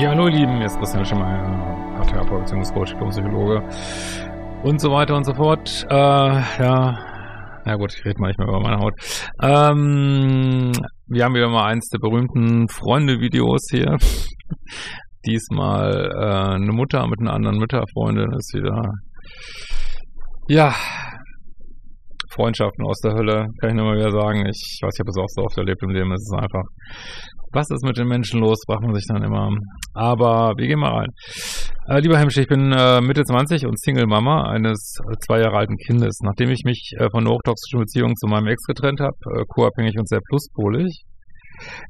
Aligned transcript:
Ja, 0.00 0.08
hallo 0.12 0.28
Lieben, 0.28 0.62
ist 0.62 0.78
Christian 0.78 1.04
Schemmer, 1.04 1.26
Paartherapeut, 1.98 2.40
Beziehungscoach, 2.44 2.96
Psychologe 3.10 3.62
und 4.62 4.80
so 4.80 4.90
weiter 4.92 5.14
und 5.14 5.24
so 5.24 5.34
fort. 5.34 5.84
Äh, 5.90 5.94
ja, 5.94 6.98
ja 7.66 7.74
gut, 7.74 7.92
ich 7.92 8.02
rede 8.06 8.18
mal 8.18 8.28
nicht 8.28 8.38
mehr 8.38 8.48
über 8.48 8.60
meine 8.60 8.78
Haut. 8.78 8.94
Ähm, 9.42 10.72
wir 11.06 11.22
haben 11.22 11.34
wieder 11.34 11.50
mal 11.50 11.66
eins 11.66 11.90
der 11.90 11.98
berühmten 11.98 12.66
Freunde-Videos 12.68 13.66
hier. 13.70 13.98
Diesmal 15.26 16.10
äh, 16.14 16.54
eine 16.54 16.72
Mutter 16.72 17.06
mit 17.06 17.20
einer 17.20 17.34
anderen 17.34 17.58
Mütterfreundin 17.58 18.32
ist 18.32 18.54
wieder, 18.54 18.80
ja, 20.48 20.74
Freundschaften 22.30 22.86
aus 22.86 23.00
der 23.00 23.12
Hölle, 23.12 23.48
kann 23.60 23.70
ich 23.70 23.76
nur 23.76 23.84
mal 23.84 23.98
wieder 23.98 24.12
sagen. 24.12 24.46
Ich 24.46 24.78
weiß 24.80 24.94
nicht, 24.94 25.02
ob 25.02 25.08
es 25.08 25.18
auch 25.18 25.28
so 25.28 25.42
oft 25.42 25.58
erlebt 25.58 25.82
im 25.82 25.90
Leben. 25.90 26.10
Es 26.12 26.22
ist 26.22 26.32
einfach 26.32 26.64
was 27.52 27.70
ist 27.70 27.84
mit 27.84 27.96
den 27.98 28.08
Menschen 28.08 28.40
los, 28.40 28.58
fragt 28.66 28.82
man 28.82 28.94
sich 28.94 29.06
dann 29.08 29.22
immer. 29.22 29.50
Aber 29.94 30.54
wir 30.56 30.66
gehen 30.66 30.78
mal 30.78 30.92
rein. 30.92 31.08
Äh, 31.88 32.00
lieber 32.00 32.18
Hemsch, 32.18 32.36
ich 32.36 32.46
bin 32.46 32.72
äh, 32.72 33.00
Mitte 33.00 33.24
20 33.24 33.66
und 33.66 33.78
Single-Mama 33.78 34.50
eines 34.50 34.98
äh, 35.00 35.16
zwei 35.26 35.40
Jahre 35.40 35.56
alten 35.56 35.76
Kindes. 35.76 36.20
Nachdem 36.22 36.50
ich 36.50 36.62
mich 36.64 36.92
äh, 36.98 37.08
von 37.10 37.24
einer 37.24 37.34
hochtoxischen 37.34 37.80
Beziehung 37.80 38.14
zu 38.16 38.28
meinem 38.28 38.46
Ex 38.46 38.62
getrennt 38.64 39.00
habe, 39.00 39.16
äh, 39.34 39.44
co-abhängig 39.48 39.96
und 39.98 40.08
sehr 40.08 40.20
pluspolig. 40.28 41.02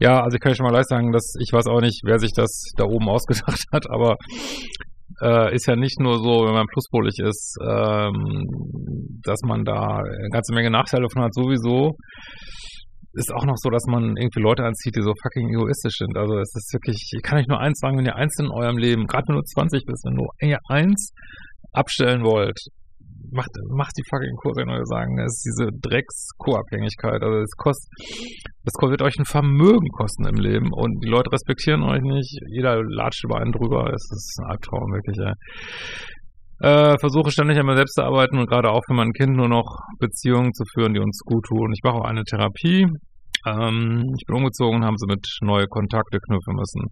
Ja, 0.01 0.23
also 0.23 0.34
ich 0.34 0.41
kann 0.41 0.54
schon 0.54 0.66
mal 0.66 0.73
leicht 0.73 0.88
sagen, 0.88 1.12
dass 1.12 1.34
ich 1.38 1.52
weiß 1.52 1.66
auch 1.66 1.80
nicht, 1.80 2.01
wer 2.04 2.18
sich 2.18 2.32
das 2.34 2.73
da 2.77 2.84
oben 2.84 3.09
ausgedacht 3.09 3.62
hat, 3.73 3.84
aber 3.90 4.16
äh, 5.23 5.54
ist 5.54 5.66
ja 5.66 5.77
nicht 5.77 6.01
nur 6.01 6.18
so, 6.18 6.46
wenn 6.46 6.54
man 6.54 6.66
pluspolig 6.66 7.18
ist, 7.18 7.56
ähm, 7.62 8.46
dass 9.23 9.40
man 9.45 9.65
da 9.65 9.98
eine 9.98 10.30
ganze 10.32 10.54
Menge 10.54 10.70
Nachteile 10.70 11.07
von 11.13 11.23
hat 11.23 11.35
sowieso 11.35 11.92
ist 13.13 13.33
auch 13.33 13.45
noch 13.45 13.57
so, 13.57 13.71
dass 13.71 13.85
man 13.87 14.16
irgendwie 14.16 14.41
Leute 14.41 14.65
anzieht, 14.65 14.97
die 14.97 15.03
so 15.03 15.13
fucking 15.23 15.49
egoistisch 15.51 15.97
sind. 15.99 16.16
Also 16.16 16.39
es 16.39 16.55
ist 16.55 16.73
wirklich, 16.73 17.11
ich 17.13 17.23
kann 17.23 17.39
euch 17.39 17.49
nur 17.49 17.61
eins 17.61 17.79
sagen, 17.80 17.99
wenn 17.99 18.07
ihr 18.07 18.16
eins 18.16 18.39
in 18.39 18.51
eurem 18.51 18.79
Leben, 18.79 19.07
gerade 19.07 19.29
wenn 19.29 19.37
du 19.37 19.43
20 19.43 19.85
bist, 19.85 20.05
wenn 20.05 20.16
du 20.16 20.27
eins 20.69 21.13
abstellen 21.73 22.23
wollt, 22.23 22.59
macht, 23.33 23.51
macht 23.69 23.93
die 23.99 24.05
fucking 24.09 24.37
Kurse, 24.37 24.63
wenn 24.63 24.69
wir 24.69 24.85
sagen, 24.87 25.19
es 25.19 25.38
ist 25.38 25.47
diese 25.47 25.71
Drecks-Co-Abhängigkeit. 25.83 27.23
Also 27.23 27.38
es 27.41 27.55
kostet, 27.57 27.91
das 28.65 28.75
wird 28.81 29.03
euch 29.03 29.19
ein 29.19 29.25
Vermögen 29.25 29.88
kosten 29.91 30.27
im 30.27 30.37
Leben 30.37 30.73
und 30.73 31.03
die 31.03 31.09
Leute 31.09 31.33
respektieren 31.33 31.83
euch 31.83 32.03
nicht. 32.03 32.38
Jeder 32.49 32.83
latscht 32.83 33.25
über 33.25 33.38
einen 33.38 33.53
drüber. 33.53 33.93
Es 33.93 34.07
ist 34.11 34.38
ein 34.41 34.51
Albtraum, 34.51 34.93
wirklich, 34.93 35.19
ey. 35.19 35.35
Äh, 36.61 36.99
versuche 36.99 37.30
ständig 37.30 37.59
an 37.59 37.66
mir 37.66 37.77
selbst 37.77 37.95
zu 37.95 38.03
arbeiten 38.03 38.39
und 38.39 38.47
gerade 38.47 38.71
auch 38.71 38.83
für 38.87 38.95
mein 38.95 39.13
Kind 39.13 39.35
nur 39.35 39.49
noch 39.49 39.79
Beziehungen 39.99 40.53
zu 40.53 40.65
führen, 40.75 40.93
die 40.93 41.01
uns 41.01 41.21
gut 41.25 41.47
tun. 41.47 41.73
Ich 41.73 41.83
mache 41.83 41.97
auch 41.97 42.05
eine 42.05 42.23
Therapie. 42.25 42.87
Ähm, 43.47 44.15
ich 44.19 44.27
bin 44.27 44.37
umgezogen, 44.37 44.85
haben 44.85 44.99
sie 44.99 45.07
mit 45.07 45.27
neue 45.41 45.66
Kontakte 45.66 46.19
knüpfen 46.19 46.55
müssen. 46.55 46.83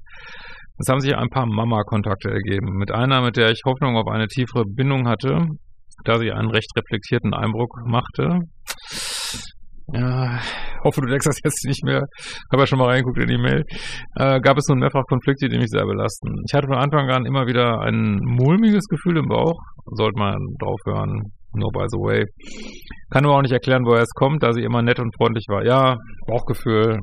Es 0.78 0.88
haben 0.88 1.00
sich 1.00 1.14
ein 1.14 1.28
paar 1.28 1.46
Mama-Kontakte 1.46 2.30
ergeben. 2.30 2.78
Mit 2.78 2.92
einer, 2.92 3.20
mit 3.20 3.36
der 3.36 3.50
ich 3.50 3.60
Hoffnung 3.66 3.96
auf 3.96 4.06
eine 4.06 4.26
tiefere 4.28 4.64
Bindung 4.64 5.06
hatte, 5.06 5.46
da 6.04 6.18
sie 6.18 6.32
einen 6.32 6.50
recht 6.50 6.70
reflektierten 6.76 7.34
Eindruck 7.34 7.70
machte. 7.84 8.40
Ja, 9.92 10.38
hoffe, 10.84 11.00
du 11.00 11.06
denkst 11.06 11.26
das 11.26 11.38
jetzt 11.42 11.64
nicht 11.66 11.82
mehr. 11.82 12.02
Habe 12.52 12.62
ja 12.62 12.66
schon 12.66 12.78
mal 12.78 12.88
reingeguckt 12.88 13.18
in 13.18 13.28
die 13.28 13.38
Mail. 13.38 13.64
Äh, 14.16 14.40
gab 14.40 14.58
es 14.58 14.68
nun 14.68 14.80
mehrfach 14.80 15.04
Konflikte, 15.08 15.48
die 15.48 15.56
mich 15.58 15.70
sehr 15.70 15.86
belasten. 15.86 16.28
Ich 16.46 16.54
hatte 16.54 16.66
von 16.66 16.76
Anfang 16.76 17.08
an 17.10 17.24
immer 17.24 17.46
wieder 17.46 17.80
ein 17.80 18.18
mulmiges 18.22 18.84
Gefühl 18.86 19.16
im 19.16 19.28
Bauch. 19.28 19.58
Sollte 19.86 20.18
man 20.18 20.36
drauf 20.60 20.78
hören. 20.84 21.32
No 21.54 21.68
by 21.72 21.86
the 21.88 21.96
way. 21.96 22.24
Kann 23.10 23.24
aber 23.24 23.36
auch 23.36 23.42
nicht 23.42 23.52
erklären, 23.52 23.86
woher 23.86 24.02
es 24.02 24.12
kommt, 24.14 24.42
da 24.42 24.52
sie 24.52 24.62
immer 24.62 24.82
nett 24.82 25.00
und 25.00 25.14
freundlich 25.16 25.46
war. 25.48 25.64
Ja, 25.64 25.96
Bauchgefühl 26.26 26.98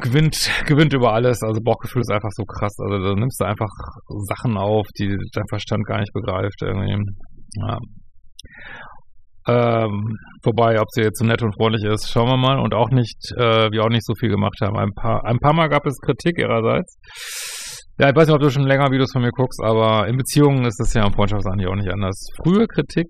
gewinnt, 0.00 0.50
gewinnt 0.66 0.92
über 0.94 1.12
alles. 1.12 1.42
Also 1.42 1.60
Bauchgefühl 1.60 2.02
ist 2.02 2.12
einfach 2.12 2.30
so 2.30 2.44
krass. 2.44 2.76
Also 2.78 3.02
da 3.02 3.14
nimmst 3.14 3.40
du 3.40 3.44
einfach 3.44 3.70
Sachen 4.28 4.56
auf, 4.56 4.86
die 4.98 5.08
dein 5.32 5.48
Verstand 5.48 5.84
gar 5.86 5.98
nicht 5.98 6.12
begreift. 6.12 6.62
Irgendwie. 6.62 7.02
Ja. 7.58 7.78
Ähm, 9.46 10.16
wobei, 10.42 10.80
ob 10.80 10.86
sie 10.90 11.02
jetzt 11.02 11.18
so 11.18 11.24
nett 11.24 11.42
und 11.42 11.54
freundlich 11.54 11.84
ist, 11.84 12.10
schauen 12.10 12.28
wir 12.28 12.36
mal. 12.36 12.58
Und 12.58 12.74
auch 12.74 12.90
nicht, 12.90 13.18
äh, 13.36 13.70
wir 13.70 13.84
auch 13.84 13.90
nicht 13.90 14.04
so 14.04 14.14
viel 14.14 14.30
gemacht 14.30 14.58
haben. 14.62 14.76
Ein 14.76 14.92
paar, 14.94 15.24
ein 15.24 15.38
paar 15.38 15.54
Mal 15.54 15.68
gab 15.68 15.86
es 15.86 15.98
Kritik 16.00 16.38
ihrerseits. 16.38 16.96
Ja, 17.98 18.08
ich 18.10 18.16
weiß 18.16 18.26
nicht, 18.26 18.34
ob 18.34 18.42
du 18.42 18.50
schon 18.50 18.66
länger 18.66 18.90
Videos 18.90 19.12
von 19.12 19.22
mir 19.22 19.30
guckst, 19.30 19.60
aber 19.62 20.08
in 20.08 20.16
Beziehungen 20.16 20.64
ist 20.64 20.80
das 20.80 20.94
ja 20.94 21.06
im 21.06 21.12
Freundschaft 21.12 21.46
eigentlich 21.46 21.68
auch 21.68 21.76
nicht 21.76 21.90
anders. 21.90 22.26
Frühe 22.42 22.66
Kritik, 22.66 23.06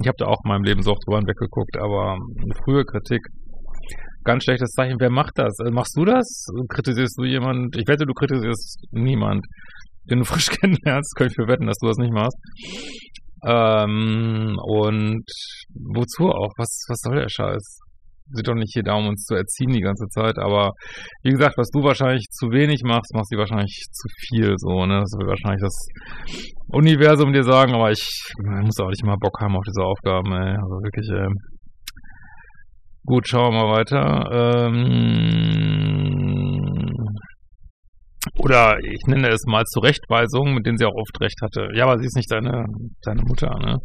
ich 0.00 0.06
habe 0.06 0.16
da 0.18 0.26
auch 0.26 0.44
in 0.44 0.48
meinem 0.48 0.62
Leben 0.62 0.82
so 0.82 0.92
oft 0.92 1.02
drüber 1.04 1.26
weggeguckt, 1.26 1.76
aber 1.76 2.18
frühe 2.64 2.84
Kritik, 2.84 3.20
ganz 4.22 4.44
schlechtes 4.44 4.70
Zeichen. 4.70 5.00
Wer 5.00 5.10
macht 5.10 5.38
das? 5.38 5.58
Also 5.58 5.72
machst 5.72 5.96
du 5.96 6.04
das? 6.04 6.46
Kritisierst 6.68 7.18
du 7.18 7.24
jemand? 7.24 7.76
Ich 7.76 7.88
wette, 7.88 8.06
du 8.06 8.14
kritisierst 8.14 8.86
niemand, 8.92 9.44
den 10.08 10.20
du 10.20 10.24
frisch 10.24 10.46
kennenlernst. 10.60 11.16
Könnte 11.16 11.32
ich 11.32 11.36
für 11.36 11.48
wetten, 11.48 11.66
dass 11.66 11.78
du 11.78 11.88
das 11.88 11.96
nicht 11.96 12.12
machst. 12.12 12.36
Ähm, 13.44 14.56
und 14.62 15.24
wozu 15.94 16.28
auch? 16.28 16.52
Was, 16.56 16.84
was 16.88 17.00
soll 17.00 17.16
der 17.16 17.28
Scheiß? 17.28 17.80
Sind 18.34 18.48
doch 18.48 18.54
nicht 18.54 18.72
hier 18.72 18.84
da, 18.84 18.94
um 18.94 19.08
uns 19.08 19.24
zu 19.24 19.34
erziehen 19.34 19.72
die 19.72 19.80
ganze 19.80 20.06
Zeit, 20.08 20.38
aber 20.38 20.70
wie 21.22 21.32
gesagt, 21.32 21.58
was 21.58 21.68
du 21.70 21.82
wahrscheinlich 21.82 22.28
zu 22.30 22.50
wenig 22.50 22.82
machst, 22.84 23.12
machst 23.14 23.32
du 23.32 23.36
wahrscheinlich 23.36 23.84
zu 23.90 24.08
viel, 24.20 24.54
so, 24.56 24.86
ne? 24.86 25.00
Das 25.00 25.12
wird 25.18 25.28
wahrscheinlich 25.28 25.60
das 25.60 25.86
Universum 26.68 27.32
dir 27.32 27.42
sagen, 27.42 27.74
aber 27.74 27.90
ich, 27.90 28.00
ich 28.00 28.64
muss 28.64 28.78
auch 28.80 28.88
nicht 28.88 29.04
mal 29.04 29.18
Bock 29.20 29.38
haben 29.40 29.56
auf 29.56 29.64
diese 29.66 29.84
Aufgaben, 29.84 30.32
ey. 30.32 30.56
Also 30.56 30.80
wirklich, 30.80 31.10
ey. 31.10 31.28
Gut, 33.04 33.26
schauen 33.26 33.52
wir 33.52 33.64
mal 33.64 33.72
weiter. 33.78 34.30
Ähm, 34.70 35.91
oder 38.38 38.78
ich 38.82 39.02
nenne 39.06 39.28
es 39.28 39.44
mal 39.46 39.64
Zurechtweisungen, 39.64 40.54
mit 40.54 40.66
denen 40.66 40.78
sie 40.78 40.86
auch 40.86 40.94
oft 40.94 41.20
recht 41.20 41.40
hatte. 41.42 41.68
Ja, 41.74 41.84
aber 41.84 41.98
sie 41.98 42.06
ist 42.06 42.16
nicht 42.16 42.30
deine, 42.30 42.64
deine 43.04 43.22
Mutter, 43.22 43.50
ne? 43.58 43.78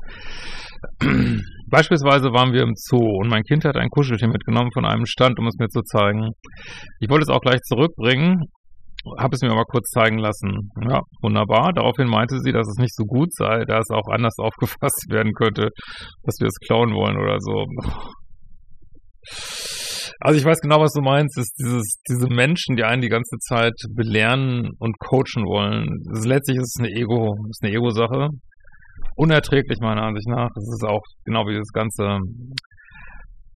Beispielsweise 1.69 2.31
waren 2.31 2.53
wir 2.53 2.61
im 2.61 2.73
Zoo 2.75 3.19
und 3.19 3.29
mein 3.29 3.43
Kind 3.43 3.65
hat 3.65 3.75
ein 3.75 3.89
Kuscheltier 3.89 4.29
mitgenommen 4.29 4.71
von 4.71 4.85
einem 4.85 5.05
Stand, 5.05 5.37
um 5.39 5.47
es 5.47 5.57
mir 5.59 5.67
zu 5.67 5.81
zeigen. 5.81 6.29
Ich 6.99 7.09
wollte 7.09 7.23
es 7.23 7.29
auch 7.29 7.41
gleich 7.41 7.59
zurückbringen, 7.63 8.45
habe 9.17 9.35
es 9.35 9.41
mir 9.41 9.51
aber 9.51 9.65
kurz 9.65 9.89
zeigen 9.89 10.17
lassen. 10.17 10.69
Ja, 10.89 11.01
wunderbar. 11.21 11.73
Daraufhin 11.73 12.07
meinte 12.07 12.39
sie, 12.39 12.51
dass 12.51 12.67
es 12.67 12.77
nicht 12.77 12.95
so 12.95 13.03
gut 13.03 13.33
sei, 13.33 13.65
da 13.65 13.79
es 13.79 13.89
auch 13.89 14.07
anders 14.11 14.35
aufgefasst 14.39 15.07
werden 15.09 15.33
könnte, 15.33 15.69
dass 16.23 16.37
wir 16.39 16.47
es 16.47 16.55
klauen 16.65 16.93
wollen 16.93 17.17
oder 17.17 17.39
so. 17.39 17.65
Also 20.19 20.39
ich 20.39 20.45
weiß 20.45 20.59
genau, 20.61 20.79
was 20.79 20.93
du 20.93 21.01
meinst, 21.01 21.37
ist 21.37 21.53
dieses, 21.59 22.01
diese 22.09 22.27
Menschen, 22.27 22.75
die 22.75 22.83
einen 22.83 23.01
die 23.01 23.09
ganze 23.09 23.37
Zeit 23.37 23.73
belehren 23.93 24.71
und 24.79 24.97
coachen 24.99 25.45
wollen. 25.45 26.01
Das 26.09 26.19
ist, 26.19 26.25
letztlich 26.25 26.57
ist 26.57 26.75
es 26.75 26.79
eine 26.79 26.89
Ego, 26.89 27.35
ist 27.49 27.63
eine 27.63 27.73
Ego-Sache. 27.73 28.29
Unerträglich 29.15 29.79
meiner 29.79 30.03
Ansicht 30.03 30.27
nach. 30.27 30.49
Es 30.55 30.67
ist 30.67 30.83
auch 30.87 31.03
genau 31.25 31.45
wie 31.47 31.57
das 31.57 31.71
ganze 31.71 32.17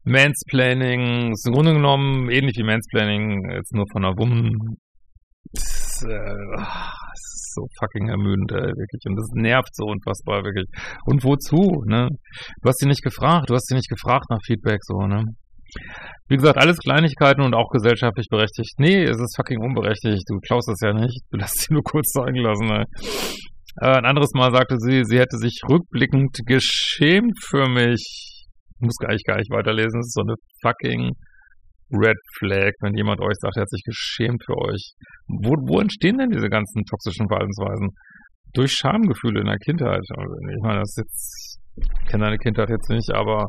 Mansplaining. 0.04 1.32
Ist 1.32 1.48
im 1.48 1.54
Grunde 1.54 1.74
genommen 1.74 2.30
ähnlich 2.30 2.58
wie 2.58 2.64
Mansplaining, 2.64 3.50
jetzt 3.52 3.74
nur 3.74 3.86
von 3.92 4.06
einer 4.06 4.18
Woman. 4.18 4.54
Das 5.54 5.64
ist, 5.64 6.04
äh, 6.04 6.58
das 6.58 7.26
ist 7.36 7.54
so 7.56 7.68
fucking 7.80 8.10
ermüdend, 8.10 8.52
ey, 8.52 8.70
wirklich. 8.70 9.02
Und 9.06 9.16
das 9.16 9.28
nervt 9.34 9.76
so 9.76 9.86
unfassbar, 9.86 10.44
wirklich. 10.44 10.68
Und 11.06 11.24
wozu, 11.24 11.84
ne? 11.86 12.08
Du 12.62 12.70
hast 12.70 12.80
sie 12.80 12.88
nicht 12.88 13.04
gefragt, 13.04 13.50
du 13.50 13.56
hast 13.56 13.68
sie 13.68 13.76
nicht 13.76 13.90
gefragt 13.90 14.26
nach 14.30 14.40
Feedback, 14.46 14.80
so, 14.84 15.06
ne? 15.08 15.26
Wie 16.32 16.38
gesagt, 16.38 16.58
alles 16.58 16.78
Kleinigkeiten 16.78 17.42
und 17.42 17.54
auch 17.54 17.68
gesellschaftlich 17.72 18.28
berechtigt. 18.30 18.80
Nee, 18.80 19.04
es 19.04 19.20
ist 19.20 19.36
fucking 19.36 19.60
unberechtigt. 19.60 20.24
Du 20.30 20.40
klaust 20.40 20.70
es 20.70 20.80
ja 20.80 20.94
nicht. 20.94 21.20
Du 21.30 21.36
lässt 21.36 21.60
sie 21.60 21.74
nur 21.74 21.84
kurz 21.84 22.08
zeigen 22.14 22.40
lassen. 22.40 22.72
Ey. 22.72 22.86
Äh, 23.82 23.98
ein 23.98 24.06
anderes 24.06 24.32
Mal 24.34 24.50
sagte 24.54 24.78
sie, 24.80 25.04
sie 25.04 25.20
hätte 25.20 25.36
sich 25.36 25.60
rückblickend 25.68 26.40
geschämt 26.46 27.38
für 27.44 27.68
mich. 27.68 28.00
Ich 28.00 28.80
muss 28.80 28.96
gar 28.96 29.12
nicht, 29.12 29.28
gar 29.28 29.36
nicht 29.40 29.52
weiterlesen. 29.52 30.00
Es 30.00 30.08
ist 30.08 30.14
so 30.14 30.22
eine 30.22 30.36
fucking 30.62 31.12
Red 31.92 32.18
Flag, 32.40 32.72
wenn 32.80 32.96
jemand 32.96 33.20
euch 33.20 33.36
sagt, 33.42 33.58
er 33.58 33.64
hat 33.64 33.70
sich 33.70 33.84
geschämt 33.84 34.42
für 34.46 34.56
euch. 34.56 34.94
Wo, 35.28 35.52
wo 35.68 35.82
entstehen 35.82 36.18
denn 36.18 36.30
diese 36.30 36.48
ganzen 36.48 36.86
toxischen 36.86 37.28
Verhaltensweisen? 37.28 37.90
Durch 38.54 38.72
Schamgefühle 38.72 39.42
in 39.42 39.48
der 39.48 39.60
Kindheit. 39.60 40.00
Also 40.16 40.34
ich 40.48 40.64
meine, 40.64 40.80
das 40.80 40.96
ist 40.96 41.04
jetzt, 41.04 41.60
ich 41.76 42.08
kenne 42.10 42.24
deine 42.24 42.38
Kindheit 42.38 42.70
jetzt 42.70 42.90
nicht, 42.90 43.12
aber 43.14 43.48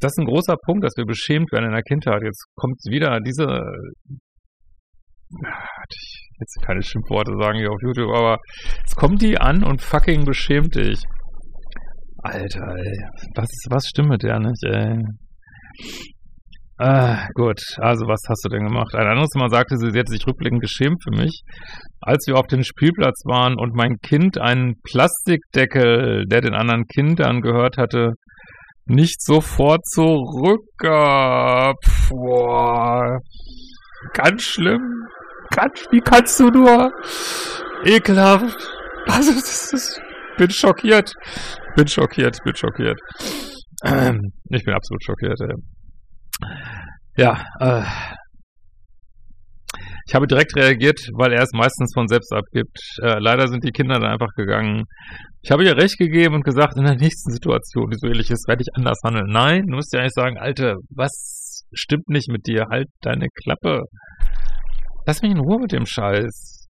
das 0.00 0.12
ist 0.12 0.18
ein 0.18 0.26
großer 0.26 0.56
Punkt, 0.64 0.84
dass 0.84 0.96
wir 0.96 1.06
beschämt 1.06 1.50
werden 1.52 1.66
in 1.66 1.72
der 1.72 1.82
Kindheit. 1.82 2.22
Jetzt 2.22 2.44
kommt 2.54 2.78
wieder 2.88 3.18
diese, 3.20 3.46
jetzt 6.38 6.62
keine 6.64 6.82
Schimpfworte 6.82 7.32
sagen 7.40 7.58
hier 7.58 7.70
auf 7.70 7.80
YouTube, 7.82 8.14
aber 8.14 8.38
jetzt 8.78 8.96
kommt 8.96 9.22
die 9.22 9.38
an 9.38 9.64
und 9.64 9.82
fucking 9.82 10.24
beschämt 10.24 10.74
dich. 10.74 11.00
Alter, 12.22 12.74
ey. 12.76 12.98
Was, 13.34 13.48
was 13.70 13.86
stimmt 13.86 14.08
mit 14.08 14.22
der 14.22 14.38
nicht, 14.40 14.62
ey? 14.64 14.98
Ah, 16.78 17.26
gut, 17.34 17.58
also 17.78 18.06
was 18.06 18.20
hast 18.28 18.44
du 18.44 18.50
denn 18.50 18.66
gemacht? 18.66 18.94
Ein 18.94 19.06
anderes 19.06 19.34
Mal 19.34 19.48
sagte 19.48 19.78
sie, 19.78 19.90
sie 19.90 19.98
hätte 19.98 20.12
sich 20.12 20.26
rückblickend 20.26 20.60
geschämt 20.60 21.02
für 21.02 21.16
mich, 21.16 21.40
als 22.02 22.26
wir 22.26 22.36
auf 22.36 22.48
dem 22.48 22.62
Spielplatz 22.62 23.22
waren 23.24 23.56
und 23.56 23.74
mein 23.74 23.96
Kind 24.02 24.38
einen 24.38 24.74
Plastikdeckel, 24.82 26.26
der 26.26 26.42
den 26.42 26.52
anderen 26.52 26.84
Kindern 26.84 27.40
gehört 27.40 27.78
hatte, 27.78 28.12
nicht 28.86 29.22
sofort 29.22 29.86
zurückgab. 29.86 31.76
Boah. 32.08 33.18
Ganz 34.12 34.42
schlimm. 34.42 35.06
Quatsch, 35.52 35.84
wie 35.90 36.00
kannst 36.00 36.40
du 36.40 36.48
nur? 36.48 36.92
Ekelhaft. 37.84 38.56
Also, 39.08 39.32
das 39.32 39.72
ist, 39.72 40.00
bin 40.36 40.50
schockiert. 40.50 41.12
Bin 41.76 41.86
schockiert, 41.86 42.38
bin 42.44 42.54
schockiert. 42.54 42.98
Ähm, 43.84 44.32
ich 44.50 44.64
bin 44.64 44.74
absolut 44.74 45.02
schockiert, 45.04 45.40
ey. 45.40 45.54
Ja, 47.16 47.44
äh, 47.60 47.82
ich 50.06 50.14
habe 50.14 50.28
direkt 50.28 50.54
reagiert, 50.54 51.00
weil 51.14 51.32
er 51.32 51.42
es 51.42 51.50
meistens 51.52 51.92
von 51.92 52.06
selbst 52.06 52.32
abgibt. 52.32 52.78
Äh, 53.02 53.18
leider 53.18 53.48
sind 53.48 53.64
die 53.64 53.72
Kinder 53.72 53.98
dann 53.98 54.12
einfach 54.12 54.32
gegangen. 54.36 54.84
Ich 55.42 55.50
habe 55.50 55.64
ihr 55.64 55.76
recht 55.76 55.98
gegeben 55.98 56.36
und 56.36 56.44
gesagt, 56.44 56.76
in 56.76 56.84
der 56.84 56.94
nächsten 56.94 57.32
Situation, 57.32 57.90
die 57.90 57.98
so 57.98 58.06
ähnlich 58.06 58.30
ist, 58.30 58.46
werde 58.46 58.62
ich 58.62 58.76
anders 58.76 59.00
handeln. 59.04 59.26
Nein, 59.28 59.66
du 59.66 59.74
musst 59.74 59.92
ja 59.92 60.00
eigentlich 60.00 60.12
sagen, 60.14 60.38
Alte, 60.38 60.76
was 60.90 61.64
stimmt 61.72 62.08
nicht 62.08 62.30
mit 62.30 62.46
dir? 62.46 62.66
Halt 62.70 62.86
deine 63.00 63.26
Klappe. 63.42 63.82
Lass 65.06 65.22
mich 65.22 65.32
in 65.32 65.40
Ruhe 65.40 65.58
mit 65.60 65.72
dem 65.72 65.86
Scheiß. 65.86 66.68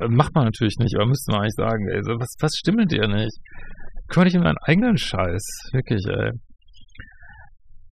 Äh, 0.00 0.08
macht 0.08 0.34
man 0.34 0.44
natürlich 0.44 0.76
nicht, 0.78 0.96
aber 0.96 1.06
müsste 1.06 1.32
man 1.32 1.42
eigentlich 1.42 1.56
sagen, 1.56 1.86
ey, 1.86 2.00
was, 2.18 2.34
was 2.40 2.52
stimmt 2.56 2.78
mit 2.78 2.92
dir 2.92 3.06
nicht? 3.08 3.36
Kümmere 4.08 4.30
dich 4.30 4.38
um 4.38 4.44
deinen 4.44 4.58
eigenen 4.64 4.96
Scheiß. 4.96 5.68
Wirklich, 5.72 6.02
ey. 6.08 6.30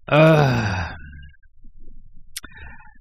Äh, 0.06 0.94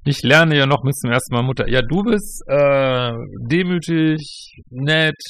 ich 0.07 0.24
lerne 0.24 0.57
ja 0.57 0.65
noch 0.65 0.81
bis 0.83 0.95
zum 0.95 1.12
ersten 1.12 1.36
Mal 1.36 1.44
Mutter. 1.44 1.68
Ja, 1.69 1.81
du 1.81 2.04
bist 2.04 2.44
äh, 2.48 3.12
demütig, 3.50 4.54
nett. 4.69 5.21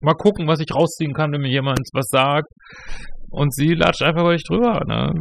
Mal 0.00 0.14
gucken, 0.14 0.46
was 0.46 0.60
ich 0.60 0.74
rausziehen 0.74 1.12
kann, 1.14 1.32
wenn 1.32 1.40
mir 1.40 1.50
jemand 1.50 1.80
was 1.92 2.08
sagt. 2.08 2.48
Und 3.30 3.54
sie 3.54 3.74
latscht 3.74 4.02
einfach 4.02 4.22
über 4.22 4.32
dich 4.32 4.44
drüber. 4.44 4.80
Ne? 4.86 5.12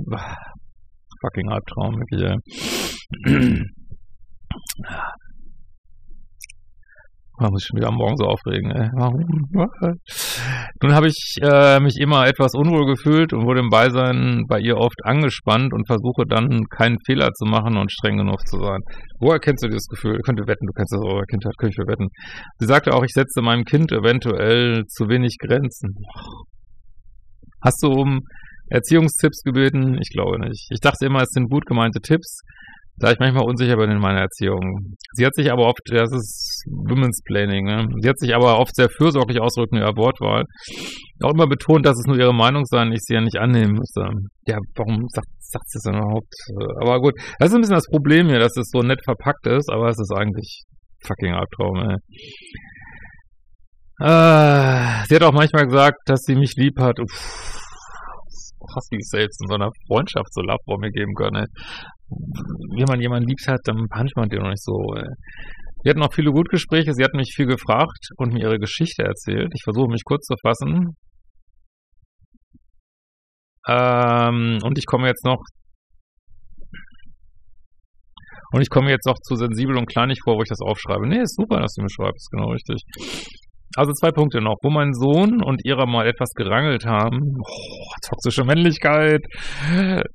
Fucking 1.21 1.49
Albtraum, 1.49 1.99
wirklich, 1.99 2.21
ey. 2.21 2.37
Man 7.39 7.51
muss 7.51 7.63
schon 7.63 7.77
wieder 7.77 7.87
am 7.87 7.95
Morgen 7.95 8.15
so 8.17 8.25
aufregen, 8.25 8.71
ey. 8.71 8.89
Warum? 8.95 9.19
Nun 10.81 10.93
habe 10.93 11.07
ich 11.07 11.35
äh, 11.41 11.79
mich 11.79 11.97
immer 11.99 12.27
etwas 12.27 12.53
unwohl 12.55 12.85
gefühlt 12.85 13.33
und 13.33 13.45
wurde 13.45 13.61
im 13.61 13.69
Beisein 13.69 14.45
bei 14.47 14.59
ihr 14.59 14.77
oft 14.77 14.97
angespannt 15.03 15.73
und 15.73 15.87
versuche 15.87 16.23
dann 16.27 16.63
keinen 16.69 16.97
Fehler 17.05 17.31
zu 17.33 17.45
machen 17.45 17.77
und 17.77 17.91
streng 17.91 18.17
genug 18.17 18.45
zu 18.47 18.57
sein. 18.59 18.79
Woher 19.19 19.39
kennst 19.39 19.63
du 19.63 19.67
dieses 19.67 19.87
Gefühl? 19.87 20.19
Könnt 20.25 20.39
ihr 20.39 20.47
wetten, 20.47 20.65
du 20.65 20.73
kennst 20.73 20.93
das 20.93 21.01
auch, 21.01 21.13
euer 21.13 21.25
Kind 21.29 21.45
hat, 21.45 21.57
könnte 21.57 21.75
ich 21.79 21.87
wetten. 21.87 22.09
Sie 22.59 22.65
sagte 22.65 22.93
auch, 22.93 23.03
ich 23.03 23.13
setze 23.13 23.41
meinem 23.41 23.63
Kind 23.63 23.91
eventuell 23.91 24.83
zu 24.87 25.07
wenig 25.07 25.37
Grenzen. 25.39 25.95
Hast 27.63 27.81
du 27.81 27.87
um 27.87 28.19
Erziehungstipps 28.69 29.43
gebeten? 29.43 29.97
Ich 30.01 30.09
glaube 30.09 30.39
nicht. 30.39 30.67
Ich 30.71 30.79
dachte 30.79 31.05
immer, 31.05 31.21
es 31.21 31.29
sind 31.29 31.49
gut 31.49 31.65
gemeinte 31.65 32.01
Tipps, 32.01 32.41
da 32.97 33.11
ich 33.11 33.19
manchmal 33.19 33.45
unsicher 33.45 33.75
bin 33.77 33.89
in 33.89 33.99
meiner 33.99 34.21
Erziehung. 34.21 34.95
Sie 35.13 35.25
hat 35.25 35.33
sich 35.35 35.51
aber 35.51 35.67
oft, 35.67 35.81
das 35.85 36.11
ist 36.11 36.65
Women's 36.69 37.21
Planning, 37.25 37.65
ne? 37.65 37.87
sie 37.99 38.09
hat 38.09 38.19
sich 38.19 38.35
aber 38.35 38.59
oft 38.59 38.75
sehr 38.75 38.89
fürsorglich 38.89 39.41
ausdrücken 39.41 39.77
in 39.77 39.81
ihrer 39.81 39.95
Wortwahl. 39.97 40.43
Auch 41.23 41.33
immer 41.33 41.47
betont, 41.47 41.85
dass 41.85 41.97
es 41.97 42.05
nur 42.05 42.17
ihre 42.17 42.33
Meinung 42.33 42.65
sei 42.65 42.81
und 42.81 42.93
ich 42.93 43.01
sie 43.01 43.15
ja 43.15 43.21
nicht 43.21 43.37
annehmen 43.37 43.73
müsste. 43.73 44.05
Ja, 44.45 44.57
warum 44.75 45.05
sagt, 45.09 45.27
sagt 45.39 45.69
sie 45.69 45.77
es 45.77 45.83
denn 45.83 45.95
überhaupt? 45.95 46.33
Aber 46.81 46.99
gut, 46.99 47.13
das 47.39 47.49
ist 47.49 47.55
ein 47.55 47.61
bisschen 47.61 47.75
das 47.75 47.87
Problem 47.89 48.27
hier, 48.27 48.39
dass 48.39 48.55
es 48.57 48.69
so 48.71 48.79
nett 48.79 48.99
verpackt 49.03 49.47
ist, 49.47 49.71
aber 49.71 49.89
es 49.89 49.99
ist 49.99 50.13
eigentlich 50.15 50.63
fucking 51.05 51.33
Albtraum, 51.33 51.77
ey. 51.89 51.97
Äh, 53.99 55.05
sie 55.07 55.15
hat 55.15 55.23
auch 55.23 55.33
manchmal 55.33 55.65
gesagt, 55.65 55.97
dass 56.05 56.21
sie 56.25 56.35
mich 56.35 56.55
lieb 56.57 56.79
hat. 56.79 56.99
Uff, 56.99 57.62
ich 58.91 59.07
selbst 59.07 59.41
in 59.41 59.47
so 59.47 59.55
einer 59.55 59.71
Freundschaft 59.87 60.33
so 60.33 60.41
Love 60.41 60.79
mir 60.79 60.91
geben 60.91 61.13
können. 61.15 61.45
Wenn 62.77 62.85
man 62.87 63.01
jemanden 63.01 63.27
liebt 63.27 63.47
hat, 63.47 63.61
dann 63.65 63.87
puncht 63.89 64.15
man 64.15 64.29
den 64.29 64.41
noch 64.41 64.49
nicht 64.49 64.63
so. 64.63 64.73
Wir 65.83 65.89
hatten 65.89 66.03
auch 66.03 66.13
viele 66.13 66.31
gute 66.31 66.49
Gespräche. 66.49 66.93
Sie 66.93 67.03
hat 67.03 67.13
mich 67.13 67.33
viel 67.35 67.47
gefragt 67.47 68.09
und 68.17 68.33
mir 68.33 68.43
ihre 68.43 68.59
Geschichte 68.59 69.03
erzählt. 69.03 69.51
Ich 69.53 69.63
versuche 69.63 69.89
mich 69.89 70.03
kurz 70.05 70.25
zu 70.25 70.35
fassen. 70.41 70.95
Ähm, 73.67 74.59
und 74.63 74.77
ich 74.77 74.85
komme 74.85 75.07
jetzt 75.07 75.25
noch 75.25 75.41
und 78.53 78.61
ich 78.61 78.69
komme 78.69 78.91
jetzt 78.91 79.07
noch 79.07 79.17
zu 79.23 79.35
sensibel 79.35 79.77
und 79.77 79.87
kleinig 79.87 80.19
vor, 80.23 80.37
wo 80.37 80.43
ich 80.43 80.49
das 80.49 80.61
aufschreibe. 80.61 81.07
Nee, 81.07 81.21
ist 81.21 81.35
super, 81.35 81.59
dass 81.59 81.73
du 81.73 81.81
mir 81.81 81.89
schreibst, 81.89 82.29
genau 82.29 82.51
richtig. 82.51 82.83
Also 83.75 83.91
zwei 83.93 84.11
Punkte 84.11 84.39
noch. 84.39 84.57
Wo 84.61 84.69
mein 84.69 84.93
Sohn 84.93 85.41
und 85.43 85.65
ihrer 85.65 85.87
mal 85.87 86.05
etwas 86.05 86.29
gerangelt 86.35 86.85
haben. 86.85 87.37
Oh, 87.39 87.93
toxische 88.07 88.43
Männlichkeit. 88.43 89.25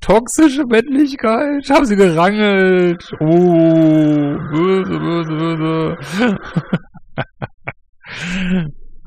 Toxische 0.01 0.63
Männlichkeit. 0.69 1.69
Haben 1.69 1.85
sie 1.85 1.97
gerangelt. 1.97 3.03
Oh, 3.21 4.37
böse, 4.53 4.97
böse, 4.99 5.37
böse. 5.37 5.97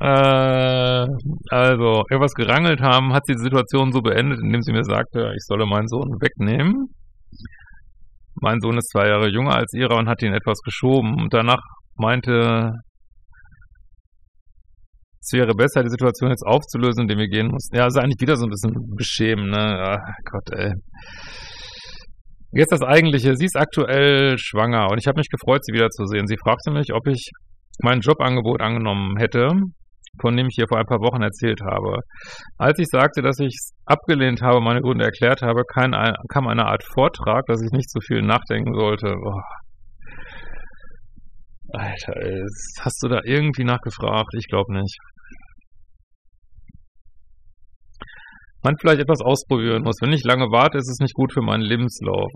äh, 0.00 1.06
also, 1.50 2.02
etwas 2.10 2.34
gerangelt 2.34 2.82
haben, 2.82 3.14
hat 3.14 3.24
sie 3.26 3.34
die 3.34 3.42
Situation 3.42 3.92
so 3.92 4.02
beendet, 4.02 4.40
indem 4.42 4.60
sie 4.60 4.72
mir 4.72 4.84
sagte, 4.84 5.32
ich 5.34 5.44
solle 5.46 5.64
meinen 5.64 5.88
Sohn 5.88 6.20
wegnehmen. 6.20 6.88
Mein 8.40 8.60
Sohn 8.60 8.76
ist 8.76 8.90
zwei 8.90 9.08
Jahre 9.08 9.30
jünger 9.30 9.54
als 9.54 9.72
ihrer 9.72 9.96
und 9.96 10.08
hat 10.08 10.22
ihn 10.22 10.34
etwas 10.34 10.60
geschoben. 10.60 11.14
Und 11.14 11.32
danach 11.32 11.62
meinte 11.96 12.72
es 15.24 15.32
wäre 15.32 15.54
besser, 15.54 15.84
die 15.84 15.88
Situation 15.88 16.30
jetzt 16.30 16.44
aufzulösen, 16.44 17.02
indem 17.02 17.18
wir 17.18 17.28
gehen 17.28 17.46
mussten. 17.46 17.76
Ja, 17.76 17.86
ist 17.86 17.96
eigentlich 17.96 18.20
wieder 18.20 18.34
so 18.34 18.46
ein 18.46 18.50
bisschen 18.50 18.72
beschämen, 18.96 19.50
ne? 19.50 19.96
Ach 19.96 20.00
Gott, 20.30 20.50
ey. 20.50 20.72
Jetzt 22.50 22.72
das 22.72 22.82
Eigentliche. 22.82 23.36
Sie 23.36 23.44
ist 23.44 23.56
aktuell 23.56 24.36
schwanger 24.36 24.90
und 24.90 24.98
ich 24.98 25.06
habe 25.06 25.20
mich 25.20 25.28
gefreut, 25.30 25.64
sie 25.64 25.72
wiederzusehen. 25.72 26.26
Sie 26.26 26.36
fragte 26.36 26.72
mich, 26.72 26.92
ob 26.92 27.06
ich 27.06 27.30
mein 27.82 28.00
Jobangebot 28.00 28.60
angenommen 28.60 29.16
hätte, 29.16 29.48
von 30.20 30.36
dem 30.36 30.48
ich 30.48 30.58
ihr 30.58 30.66
vor 30.68 30.78
ein 30.78 30.86
paar 30.86 31.00
Wochen 31.00 31.22
erzählt 31.22 31.60
habe. 31.64 32.00
Als 32.58 32.78
ich 32.80 32.88
sagte, 32.90 33.22
dass 33.22 33.38
ich 33.38 33.54
es 33.54 33.72
abgelehnt 33.86 34.42
habe, 34.42 34.60
meine 34.60 34.82
Gründe 34.82 35.04
erklärt 35.04 35.40
habe, 35.40 35.62
kam 35.64 36.48
eine 36.48 36.66
Art 36.66 36.84
Vortrag, 36.92 37.46
dass 37.46 37.62
ich 37.62 37.70
nicht 37.70 37.90
so 37.90 38.00
viel 38.00 38.22
nachdenken 38.22 38.74
sollte. 38.74 39.14
Boah. 39.22 39.42
Alter, 41.72 42.12
hast 42.80 43.02
du 43.02 43.08
da 43.08 43.20
irgendwie 43.24 43.64
nachgefragt? 43.64 44.34
Ich 44.38 44.46
glaube 44.46 44.74
nicht. 44.74 44.98
Man 48.62 48.76
vielleicht 48.78 49.00
etwas 49.00 49.20
ausprobieren 49.22 49.82
muss. 49.82 49.96
Wenn 50.00 50.12
ich 50.12 50.22
lange 50.22 50.52
warte, 50.52 50.78
ist 50.78 50.88
es 50.88 50.98
nicht 51.00 51.14
gut 51.14 51.32
für 51.32 51.40
meinen 51.42 51.62
Lebenslauf. 51.62 52.30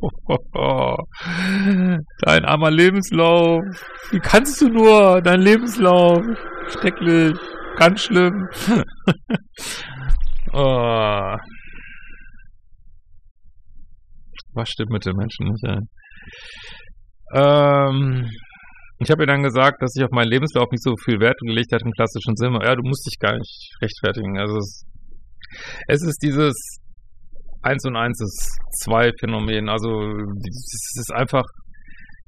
Dein 2.22 2.44
armer 2.44 2.70
Lebenslauf. 2.70 3.62
Wie 4.10 4.20
kannst 4.20 4.60
du 4.60 4.68
nur? 4.68 5.20
Dein 5.22 5.40
Lebenslauf. 5.40 6.20
Schrecklich. 6.68 7.36
Ganz 7.76 8.02
schlimm. 8.02 8.48
oh. 10.52 11.36
Was 14.54 14.68
stimmt 14.70 14.90
mit 14.90 15.04
den 15.06 15.16
Menschen 15.16 15.46
nicht, 15.48 15.64
ey? 15.64 15.78
Ähm, 17.34 18.30
ich 19.00 19.10
habe 19.10 19.22
ihr 19.22 19.26
dann 19.26 19.42
gesagt, 19.42 19.80
dass 19.80 19.94
ich 19.96 20.04
auf 20.04 20.10
meinen 20.10 20.30
Lebenslauf 20.30 20.70
nicht 20.70 20.82
so 20.82 20.94
viel 21.04 21.20
Wert 21.20 21.38
gelegt 21.40 21.72
habe 21.72 21.84
im 21.84 21.92
klassischen 21.92 22.36
Sinne. 22.36 22.58
Ja, 22.64 22.74
du 22.74 22.82
musst 22.82 23.06
dich 23.06 23.18
gar 23.18 23.36
nicht 23.36 23.70
rechtfertigen. 23.80 24.38
Also 24.38 24.56
es, 24.56 24.84
es 25.86 26.02
ist 26.02 26.18
dieses 26.22 26.54
Eins 27.62 27.84
und 27.84 27.96
Eins 27.96 28.20
ist 28.20 28.58
zwei 28.82 29.12
Phänomen. 29.20 29.68
Also 29.68 29.88
es 29.90 30.96
ist 30.98 31.12
einfach, 31.12 31.44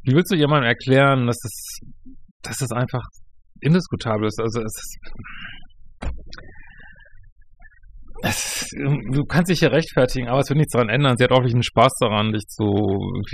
wie 0.03 0.15
willst 0.15 0.31
du 0.31 0.37
jemandem 0.37 0.69
erklären, 0.69 1.27
dass 1.27 1.39
das, 1.43 1.79
dass 2.43 2.57
das 2.59 2.73
einfach 2.73 3.03
indiskutabel 3.61 4.27
ist? 4.27 4.41
Also 4.41 4.61
es 4.61 4.67
ist, 4.67 4.99
es, 8.23 8.67
du 9.13 9.25
kannst 9.25 9.51
dich 9.51 9.61
ja 9.61 9.69
rechtfertigen, 9.69 10.29
aber 10.29 10.41
es 10.41 10.49
wird 10.49 10.59
nichts 10.59 10.73
daran 10.73 10.89
ändern. 10.89 11.17
Sie 11.17 11.25
hat 11.25 11.33
auch 11.33 11.43
nicht 11.43 11.55
einen 11.55 11.63
Spaß 11.63 11.93
daran, 12.01 12.33
dich 12.33 12.47
zu 12.49 12.63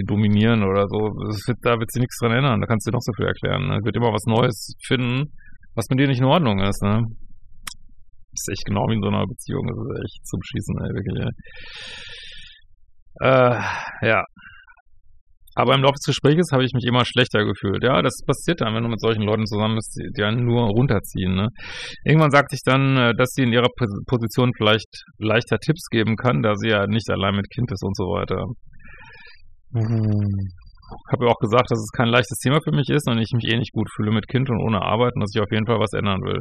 dominieren 0.06 0.62
oder 0.62 0.86
so. 0.88 0.98
Wird, 0.98 1.58
da 1.62 1.78
wird 1.78 1.90
sie 1.92 2.00
nichts 2.00 2.18
dran 2.18 2.32
ändern. 2.32 2.60
Da 2.60 2.66
kannst 2.66 2.86
du 2.86 2.90
dir 2.90 2.96
noch 2.96 3.02
so 3.02 3.12
viel 3.16 3.26
erklären. 3.26 3.68
Ne? 3.68 3.78
Sie 3.80 3.86
wird 3.86 3.96
immer 3.96 4.12
was 4.12 4.26
Neues 4.26 4.74
finden, 4.86 5.32
was 5.74 5.86
mit 5.90 5.98
dir 6.00 6.08
nicht 6.08 6.20
in 6.20 6.26
Ordnung 6.26 6.60
ist. 6.60 6.82
Ne? 6.82 7.02
Ist 8.32 8.48
echt 8.52 8.64
genau 8.64 8.86
wie 8.88 8.94
in 8.94 9.02
so 9.02 9.08
einer 9.08 9.26
Beziehung. 9.26 9.66
Das 9.66 9.76
ist 9.76 10.04
echt 10.04 10.26
zum 10.26 10.40
Schießen, 10.42 10.74
ey, 10.78 10.90
wirklich. 10.94 11.18
Ey. 11.24 11.32
Äh, 13.22 14.08
ja. 14.08 14.22
Aber 15.56 15.74
im 15.74 15.80
Laufe 15.80 15.96
des 15.96 16.12
Gesprächs 16.12 16.52
habe 16.52 16.64
ich 16.64 16.74
mich 16.74 16.84
immer 16.84 17.04
schlechter 17.06 17.44
gefühlt. 17.44 17.82
Ja, 17.82 18.02
das 18.02 18.20
passiert 18.26 18.60
dann, 18.60 18.74
wenn 18.74 18.82
du 18.84 18.90
mit 18.90 19.00
solchen 19.00 19.22
Leuten 19.22 19.46
zusammen 19.46 19.76
bist, 19.76 19.96
die, 19.96 20.22
einen 20.22 20.44
nur 20.44 20.68
runterziehen. 20.68 21.34
Ne? 21.34 21.48
Irgendwann 22.04 22.30
sagt 22.30 22.50
sich 22.50 22.60
dann, 22.62 22.96
äh, 22.96 23.12
dass 23.16 23.32
sie 23.32 23.44
in 23.44 23.52
ihrer 23.54 23.72
Position 24.06 24.52
vielleicht 24.58 24.92
leichter 25.16 25.56
Tipps 25.56 25.88
geben 25.88 26.16
kann, 26.16 26.42
da 26.42 26.54
sie 26.56 26.68
ja 26.68 26.86
nicht 26.86 27.08
allein 27.08 27.36
mit 27.36 27.48
Kind 27.48 27.72
ist 27.72 27.82
und 27.82 27.96
so 27.96 28.04
weiter. 28.04 28.44
Ich 29.72 31.12
habe 31.12 31.24
ja 31.24 31.32
auch 31.32 31.40
gesagt, 31.40 31.70
dass 31.70 31.80
es 31.80 31.90
kein 31.96 32.08
leichtes 32.08 32.38
Thema 32.38 32.60
für 32.62 32.76
mich 32.76 32.90
ist 32.90 33.08
und 33.08 33.18
ich 33.18 33.32
mich 33.32 33.48
eh 33.48 33.56
nicht 33.56 33.72
gut 33.72 33.88
fühle 33.96 34.12
mit 34.12 34.28
Kind 34.28 34.50
und 34.50 34.60
ohne 34.60 34.82
Arbeit 34.82 35.12
und 35.14 35.22
dass 35.22 35.32
ich 35.34 35.40
auf 35.40 35.50
jeden 35.50 35.66
Fall 35.66 35.80
was 35.80 35.92
ändern 35.96 36.20
will. 36.20 36.40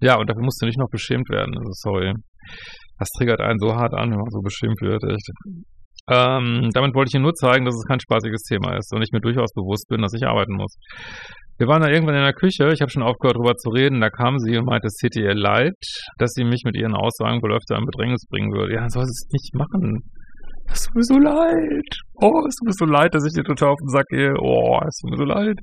Ja, 0.00 0.16
und 0.16 0.28
dafür 0.28 0.42
musst 0.42 0.62
du 0.62 0.66
nicht 0.66 0.78
noch 0.78 0.88
beschämt 0.90 1.28
werden. 1.28 1.52
Also 1.52 1.70
sorry. 1.84 2.14
Das 2.98 3.08
triggert 3.18 3.40
einen 3.40 3.58
so 3.58 3.74
hart 3.74 3.92
an, 3.92 4.10
wenn 4.10 4.18
man 4.18 4.30
so 4.30 4.40
beschämt 4.40 4.80
wird, 4.80 5.04
echt. 5.04 5.28
Ähm, 6.10 6.70
damit 6.72 6.94
wollte 6.94 7.10
ich 7.10 7.14
Ihnen 7.14 7.24
nur 7.24 7.34
zeigen, 7.34 7.64
dass 7.64 7.74
es 7.74 7.84
kein 7.86 8.00
spaßiges 8.00 8.42
Thema 8.42 8.76
ist 8.76 8.92
und 8.94 9.02
ich 9.02 9.12
mir 9.12 9.20
durchaus 9.20 9.52
bewusst 9.52 9.88
bin, 9.88 10.00
dass 10.00 10.14
ich 10.14 10.26
arbeiten 10.26 10.54
muss. 10.54 10.74
Wir 11.58 11.66
waren 11.66 11.82
dann 11.82 11.92
irgendwann 11.92 12.14
in 12.14 12.22
der 12.22 12.34
Küche, 12.34 12.70
ich 12.72 12.80
habe 12.80 12.90
schon 12.90 13.02
aufgehört, 13.02 13.36
darüber 13.36 13.56
zu 13.56 13.70
reden, 13.70 14.00
da 14.00 14.10
kam 14.10 14.38
sie 14.38 14.56
und 14.56 14.66
meinte, 14.66 14.86
es 14.86 14.94
täte 14.94 15.20
ihr 15.20 15.34
leid, 15.34 15.74
dass 16.18 16.32
sie 16.32 16.44
mich 16.44 16.62
mit 16.64 16.76
ihren 16.76 16.94
Aussagen 16.94 17.42
wohl 17.42 17.52
öfter 17.52 17.76
in 17.76 17.84
Bedrängnis 17.84 18.26
bringen 18.30 18.52
würde. 18.52 18.74
Ja, 18.74 18.88
soll 18.88 19.02
es 19.02 19.28
nicht 19.32 19.54
machen. 19.54 20.02
Es 20.70 20.84
tut 20.84 20.94
mir 20.94 21.02
so 21.02 21.18
leid. 21.18 21.98
Oh, 22.14 22.44
es 22.46 22.56
tut 22.56 22.66
mir 22.66 22.72
so 22.72 22.84
leid, 22.84 23.14
dass 23.14 23.26
ich 23.26 23.32
dir 23.34 23.42
total 23.42 23.70
auf 23.70 23.78
den 23.80 23.88
Sack 23.88 24.06
gehe. 24.08 24.34
Oh, 24.38 24.78
es 24.86 24.98
tut 25.00 25.10
mir 25.10 25.16
so 25.16 25.24
leid. 25.24 25.58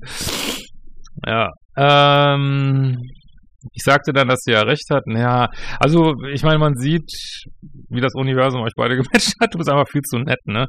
Ja, 1.26 1.50
ähm, 1.76 2.96
ich 3.72 3.82
sagte 3.82 4.12
dann, 4.12 4.28
dass 4.28 4.40
sie 4.42 4.52
ja 4.52 4.62
recht 4.62 4.88
hat. 4.90 5.04
Ja, 5.06 5.48
also 5.80 6.14
ich 6.32 6.42
meine, 6.42 6.58
man 6.58 6.76
sieht, 6.76 7.10
wie 7.88 8.00
das 8.00 8.14
Universum 8.14 8.62
euch 8.62 8.74
beide 8.76 8.96
gematcht 9.02 9.34
hat. 9.40 9.52
Du 9.54 9.58
bist 9.58 9.70
einfach 9.70 9.88
viel 9.90 10.02
zu 10.02 10.18
nett, 10.18 10.40
ne? 10.46 10.66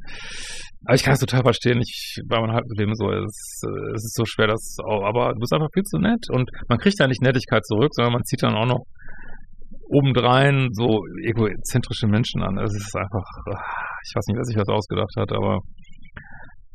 Aber 0.85 0.95
ich 0.95 1.03
kann 1.03 1.13
das 1.13 1.19
total 1.19 1.43
verstehen. 1.43 1.81
Ich, 1.81 2.19
weil 2.27 2.41
man 2.41 2.51
halt 2.51 2.65
mit 2.67 2.79
dem 2.79 2.93
so 2.93 3.09
ist, 3.11 3.63
es 3.95 4.05
ist 4.05 4.15
so 4.15 4.25
schwer, 4.25 4.47
das 4.47 4.77
auch, 4.85 5.03
aber 5.03 5.33
du 5.33 5.39
bist 5.39 5.53
einfach 5.53 5.69
viel 5.73 5.83
zu 5.83 5.97
nett 5.97 6.25
und 6.29 6.49
man 6.69 6.77
kriegt 6.79 6.99
da 6.99 7.07
nicht 7.07 7.21
Nettigkeit 7.21 7.65
zurück, 7.65 7.89
sondern 7.93 8.13
man 8.13 8.23
zieht 8.23 8.43
dann 8.43 8.55
auch 8.55 8.67
noch 8.67 8.83
obendrein 9.89 10.69
so 10.71 11.01
egozentrische 11.23 12.07
Menschen 12.07 12.43
an. 12.43 12.57
Es 12.57 12.75
ist 12.75 12.95
einfach, 12.95 13.25
ich 13.47 14.15
weiß 14.15 14.27
nicht, 14.27 14.37
wer 14.37 14.43
sich 14.43 14.57
das 14.57 14.67
ausgedacht 14.67 15.13
hat, 15.17 15.31
aber 15.31 15.59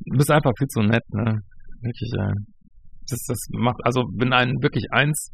du 0.07 0.17
bist 0.17 0.31
einfach 0.31 0.53
viel 0.59 0.69
zu 0.69 0.81
nett, 0.81 1.05
ne? 1.11 1.41
Wirklich, 1.83 2.13
ey. 2.19 2.33
Das, 3.09 3.19
das 3.27 3.47
macht, 3.51 3.79
also 3.85 4.05
wenn 4.17 4.33
einen 4.33 4.63
wirklich 4.63 4.87
eins, 4.93 5.33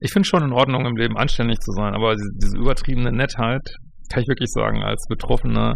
ich 0.00 0.12
finde 0.12 0.26
schon 0.26 0.42
in 0.42 0.52
Ordnung 0.52 0.86
im 0.86 0.96
Leben 0.96 1.16
anständig 1.16 1.58
zu 1.60 1.72
sein, 1.72 1.94
aber 1.94 2.14
diese, 2.14 2.30
diese 2.42 2.58
übertriebene 2.58 3.12
Nettheit, 3.12 3.62
kann 4.10 4.22
ich 4.22 4.28
wirklich 4.28 4.50
sagen, 4.50 4.82
als 4.82 5.06
Betroffener 5.08 5.74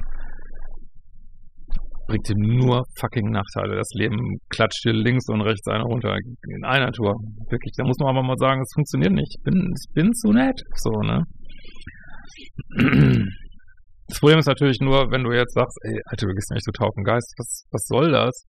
bringt 2.07 2.29
dir 2.29 2.35
nur 2.37 2.85
fucking 2.99 3.31
Nachteile. 3.31 3.77
Das 3.77 3.91
Leben 3.95 4.39
klatscht 4.51 4.85
dir 4.85 4.93
links 4.93 5.29
und 5.29 5.41
rechts 5.43 5.67
einer 5.69 5.85
runter 5.85 6.17
in 6.49 6.65
einer 6.65 6.91
Tour. 6.91 7.15
Wirklich, 7.49 7.73
da 7.77 7.85
muss 7.85 7.99
man 8.01 8.17
aber 8.17 8.27
mal 8.27 8.37
sagen, 8.37 8.61
es 8.61 8.73
funktioniert 8.75 9.13
nicht. 9.13 9.37
Ich 9.39 9.43
bin, 9.45 9.73
ich 9.73 9.95
bin 9.95 10.13
zu 10.13 10.33
nett. 10.33 10.61
So, 10.75 10.91
ne? 10.91 11.25
Das 14.09 14.19
Problem 14.19 14.39
ist 14.41 14.49
natürlich 14.49 14.81
nur, 14.81 15.11
wenn 15.13 15.23
du 15.23 15.33
jetzt 15.33 15.55
sagst, 15.55 15.79
ey, 15.83 16.01
Alter, 16.07 16.27
du 16.27 16.35
gehst 16.35 16.51
mir 16.51 16.57
echt 16.57 16.67
total 16.67 16.89
auf 16.89 16.95
den 16.97 17.05
Geist. 17.05 17.33
Was, 17.39 17.65
was 17.71 17.85
soll 17.87 18.11
das? 18.11 18.45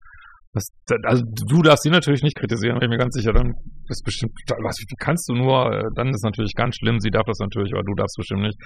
Was, 0.53 0.67
also 1.07 1.23
du 1.47 1.61
darfst 1.61 1.83
sie 1.83 1.89
natürlich 1.89 2.23
nicht 2.23 2.35
kritisieren, 2.35 2.77
bin 2.79 2.91
ich 2.91 2.97
mir 2.97 2.99
ganz 2.99 3.15
sicher, 3.15 3.31
dann 3.31 3.53
ist 3.87 4.03
bestimmt, 4.03 4.33
was 4.47 4.75
kannst 4.99 5.29
du 5.29 5.33
nur, 5.33 5.71
äh, 5.71 5.83
dann 5.95 6.09
ist 6.09 6.25
natürlich 6.25 6.53
ganz 6.55 6.75
schlimm, 6.75 6.99
sie 6.99 7.09
darf 7.09 7.23
das 7.25 7.39
natürlich, 7.39 7.71
aber 7.73 7.83
du 7.83 7.95
darfst 7.95 8.17
bestimmt 8.17 8.41
nicht. 8.41 8.57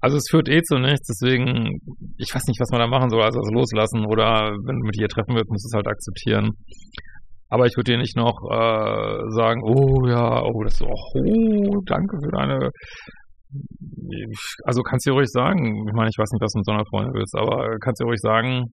Also 0.00 0.16
es 0.16 0.26
führt 0.28 0.48
eh 0.48 0.60
zu 0.62 0.78
nichts, 0.78 1.06
deswegen, 1.06 1.78
ich 2.18 2.34
weiß 2.34 2.42
nicht, 2.48 2.58
was 2.58 2.70
man 2.72 2.80
da 2.80 2.88
machen 2.88 3.10
soll, 3.10 3.22
also 3.22 3.38
das 3.38 3.50
loslassen 3.52 4.06
oder 4.06 4.50
wenn 4.66 4.80
du 4.80 4.86
mit 4.86 4.98
ihr 4.98 5.06
treffen 5.06 5.36
willst, 5.36 5.50
musst 5.50 5.66
du 5.66 5.70
es 5.70 5.76
halt 5.76 5.86
akzeptieren. 5.86 6.50
Aber 7.48 7.66
ich 7.66 7.76
würde 7.76 7.92
dir 7.92 7.98
nicht 7.98 8.16
noch 8.16 8.38
äh, 8.50 9.30
sagen, 9.30 9.62
oh 9.62 10.06
ja, 10.08 10.42
oh, 10.42 10.64
das 10.64 10.74
ist, 10.74 10.82
oh, 10.82 11.82
danke 11.86 12.18
für 12.22 12.30
deine 12.30 12.70
also 14.64 14.82
kannst 14.82 15.06
du 15.06 15.12
ruhig 15.12 15.28
sagen, 15.28 15.86
ich 15.88 15.94
meine, 15.94 16.08
ich 16.08 16.18
weiß 16.18 16.30
nicht, 16.30 16.42
was 16.42 16.52
du 16.52 16.58
mit 16.58 16.66
so 16.66 16.72
einer 16.72 16.86
Freundin 16.86 17.14
willst, 17.14 17.34
aber 17.36 17.78
kannst 17.80 18.00
du 18.00 18.06
ruhig 18.06 18.20
sagen, 18.20 18.72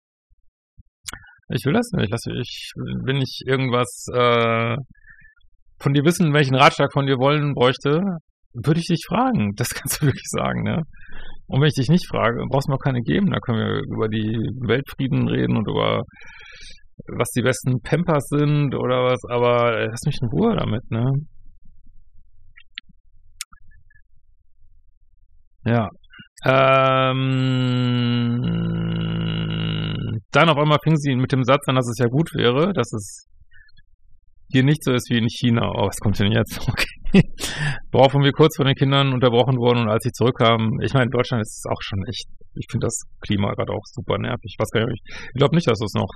ich 1.50 1.64
will 1.64 1.72
das 1.72 1.90
nicht. 1.92 2.10
Lass, 2.10 2.24
ich, 2.26 2.72
wenn 3.04 3.16
ich 3.16 3.42
irgendwas 3.46 4.06
äh, 4.12 4.76
von 5.78 5.92
dir 5.92 6.04
wissen, 6.04 6.32
welchen 6.32 6.54
Ratschlag 6.54 6.92
von 6.92 7.06
dir 7.06 7.18
wollen 7.18 7.54
bräuchte, 7.54 8.00
würde 8.52 8.80
ich 8.80 8.86
dich 8.86 9.04
fragen. 9.06 9.52
Das 9.56 9.70
kannst 9.70 10.00
du 10.00 10.06
wirklich 10.06 10.28
sagen, 10.28 10.62
ne? 10.62 10.82
Und 11.46 11.60
wenn 11.60 11.68
ich 11.68 11.74
dich 11.74 11.88
nicht 11.88 12.06
frage, 12.08 12.44
brauchst 12.48 12.68
du 12.68 12.72
mir 12.72 12.76
auch 12.76 12.84
keine 12.84 13.02
geben. 13.02 13.30
Da 13.30 13.38
können 13.40 13.58
wir 13.58 13.82
über 13.92 14.08
die 14.08 14.38
Weltfrieden 14.66 15.28
reden 15.28 15.56
und 15.56 15.68
über 15.68 16.02
was 17.08 17.30
die 17.30 17.42
besten 17.42 17.80
Pampers 17.82 18.28
sind 18.28 18.74
oder 18.74 19.04
was, 19.04 19.18
aber 19.28 19.86
lass 19.86 20.02
mich 20.04 20.16
in 20.20 20.28
Ruhe 20.28 20.54
damit, 20.56 20.88
ne? 20.90 21.12
Ja. 25.64 25.88
Ähm, 26.44 28.39
dann 30.32 30.48
auf 30.48 30.58
einmal 30.58 30.78
fing 30.82 30.96
sie 30.96 31.14
mit 31.16 31.32
dem 31.32 31.44
Satz 31.44 31.66
an, 31.68 31.76
dass 31.76 31.88
es 31.88 31.98
ja 31.98 32.06
gut 32.06 32.34
wäre, 32.34 32.72
dass 32.72 32.92
es 32.92 33.26
hier 34.52 34.64
nicht 34.64 34.82
so 34.82 34.92
ist 34.92 35.10
wie 35.10 35.18
in 35.18 35.28
China. 35.28 35.70
Oh, 35.74 35.86
was 35.86 35.98
kommt 35.98 36.18
denn 36.18 36.32
jetzt? 36.32 36.60
Okay. 37.12 37.26
Woraufhin 37.90 38.22
wir 38.22 38.30
kurz 38.30 38.56
von 38.56 38.66
den 38.66 38.76
Kindern 38.76 39.12
unterbrochen 39.12 39.58
wurden 39.58 39.80
und 39.80 39.88
als 39.88 40.04
sie 40.04 40.12
zurückkamen, 40.12 40.80
ich 40.80 40.94
meine, 40.94 41.06
in 41.06 41.10
Deutschland 41.10 41.42
ist 41.42 41.58
es 41.58 41.64
auch 41.66 41.82
schon 41.82 42.04
echt, 42.06 42.28
ich 42.54 42.66
finde 42.70 42.86
das 42.86 43.02
Klima 43.20 43.52
gerade 43.54 43.72
auch 43.72 43.82
super 43.82 44.16
nervig. 44.16 44.54
Ich 44.54 44.56
weiß 44.60 44.70
gar 44.70 44.86
ich 44.86 45.02
glaube 45.34 45.56
nicht, 45.56 45.68
dass 45.68 45.80
es 45.80 45.92
noch 45.94 46.06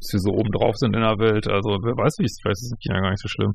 dass 0.00 0.16
wir 0.16 0.20
so 0.20 0.32
oben 0.32 0.50
drauf 0.50 0.74
sind 0.76 0.96
in 0.96 1.04
der 1.04 1.20
Welt. 1.20 1.46
Also 1.46 1.76
wer 1.84 1.92
weiß, 1.92 2.16
wie 2.18 2.24
es 2.24 2.40
vielleicht 2.40 2.64
ist 2.64 2.72
in 2.72 2.80
China 2.80 3.00
gar 3.04 3.10
nicht 3.12 3.20
so 3.20 3.28
schlimm. 3.28 3.52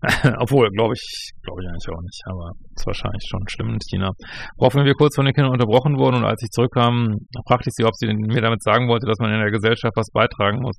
Obwohl, 0.40 0.72
glaube 0.72 0.96
ich, 0.96 1.04
glaube 1.44 1.60
ich 1.60 1.68
eigentlich 1.68 1.88
auch 1.92 2.00
nicht, 2.00 2.20
aber 2.26 2.56
es 2.72 2.80
ist 2.80 2.86
wahrscheinlich 2.86 3.24
schon 3.28 3.44
schlimm 3.46 3.76
in 3.76 3.80
China. 3.84 4.10
Woraufhin 4.56 4.88
wir 4.88 4.96
kurz 4.96 5.14
von 5.14 5.28
den 5.28 5.34
Kindern 5.34 5.52
unterbrochen 5.52 6.00
wurden 6.00 6.16
und 6.16 6.24
als 6.24 6.42
ich 6.42 6.50
zurückkam, 6.50 7.20
fragte 7.46 7.68
ich 7.68 7.76
sie, 7.76 7.84
ob 7.84 7.94
sie 7.94 8.08
mir 8.08 8.40
damit 8.40 8.62
sagen 8.62 8.88
wollte, 8.88 9.06
dass 9.06 9.20
man 9.20 9.32
in 9.32 9.40
der 9.40 9.52
Gesellschaft 9.52 9.94
was 9.96 10.10
beitragen 10.10 10.64
muss. 10.64 10.76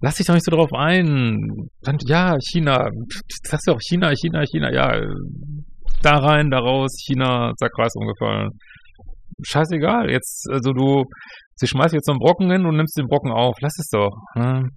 Lass 0.00 0.16
dich 0.16 0.26
doch 0.26 0.34
nicht 0.34 0.44
so 0.44 0.54
drauf 0.54 0.72
ein. 0.72 1.68
Ja, 2.06 2.36
China. 2.38 2.90
Sagst 3.42 3.66
du 3.66 3.72
auch 3.72 3.80
China, 3.80 4.12
China, 4.14 4.44
China. 4.44 4.70
Ja, 4.70 5.00
da 6.02 6.18
rein, 6.18 6.50
da 6.50 6.58
raus. 6.58 6.92
China, 7.06 7.52
zack, 7.56 7.72
Kreis 7.72 7.94
umgefallen. 7.96 8.50
Scheißegal. 9.42 10.10
Jetzt, 10.10 10.46
also 10.50 10.72
du, 10.72 11.04
Sie 11.56 11.66
schmeißt 11.66 11.94
jetzt 11.94 12.06
so 12.06 12.12
einen 12.12 12.20
Brocken 12.20 12.50
hin 12.50 12.66
und 12.66 12.76
nimmst 12.76 12.96
den 12.98 13.06
Brocken 13.06 13.32
auf. 13.32 13.56
Lass 13.60 13.78
es 13.78 13.88
doch. 13.90 14.12
Ne? 14.34 14.68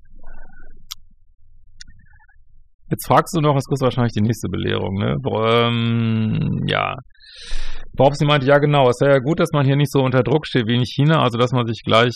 Jetzt 2.90 3.08
fragst 3.08 3.36
du 3.36 3.42
noch, 3.42 3.56
es 3.56 3.66
kostet 3.66 3.86
wahrscheinlich 3.86 4.14
die 4.14 4.22
nächste 4.22 4.50
Belehrung, 4.50 4.96
ne? 4.96 5.16
Ähm, 5.46 6.64
ja. 6.68 6.96
Worauf 7.98 8.16
sie 8.16 8.26
meinte, 8.26 8.48
ja 8.48 8.58
genau, 8.58 8.90
es 8.90 9.00
wäre 9.02 9.14
ja 9.14 9.20
gut, 9.20 9.40
dass 9.40 9.50
man 9.54 9.66
hier 9.66 9.76
nicht 9.76 9.92
so 9.92 10.02
unter 10.02 10.24
Druck 10.24 10.48
steht 10.48 10.68
wie 10.68 10.76
in 10.76 10.86
China, 10.86 11.22
also 11.22 11.38
dass 11.38 11.52
man 11.52 11.68
sich 11.68 11.82
gleich 11.86 12.16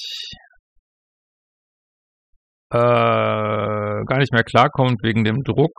äh, 2.71 2.77
gar 2.77 4.17
nicht 4.17 4.33
mehr 4.33 4.43
klarkommt 4.43 5.03
wegen 5.03 5.23
dem 5.23 5.43
Druck, 5.43 5.73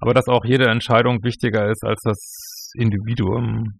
aber 0.00 0.12
dass 0.12 0.26
auch 0.26 0.44
jede 0.44 0.66
Entscheidung 0.66 1.22
wichtiger 1.22 1.70
ist 1.70 1.84
als 1.84 2.00
das 2.02 2.72
Individuum. 2.74 3.78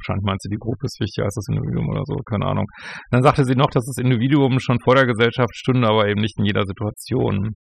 Wahrscheinlich 0.00 0.24
meint 0.24 0.40
sie, 0.40 0.48
die 0.48 0.58
Gruppe 0.58 0.88
ist 0.88 0.98
wichtiger 1.00 1.24
als 1.28 1.36
das 1.36 1.48
Individuum 1.52 1.88
oder 1.92 2.02
so, 2.04 2.16
keine 2.24 2.46
Ahnung. 2.46 2.64
Dann 3.10 3.22
sagte 3.22 3.44
sie 3.44 3.54
noch, 3.54 3.68
dass 3.68 3.84
das 3.84 4.00
Individuum 4.00 4.58
schon 4.58 4.80
vor 4.80 4.96
der 4.96 5.06
Gesellschaft 5.06 5.54
stünde, 5.54 5.88
aber 5.88 6.08
eben 6.08 6.20
nicht 6.20 6.38
in 6.38 6.46
jeder 6.46 6.64
Situation. 6.64 7.52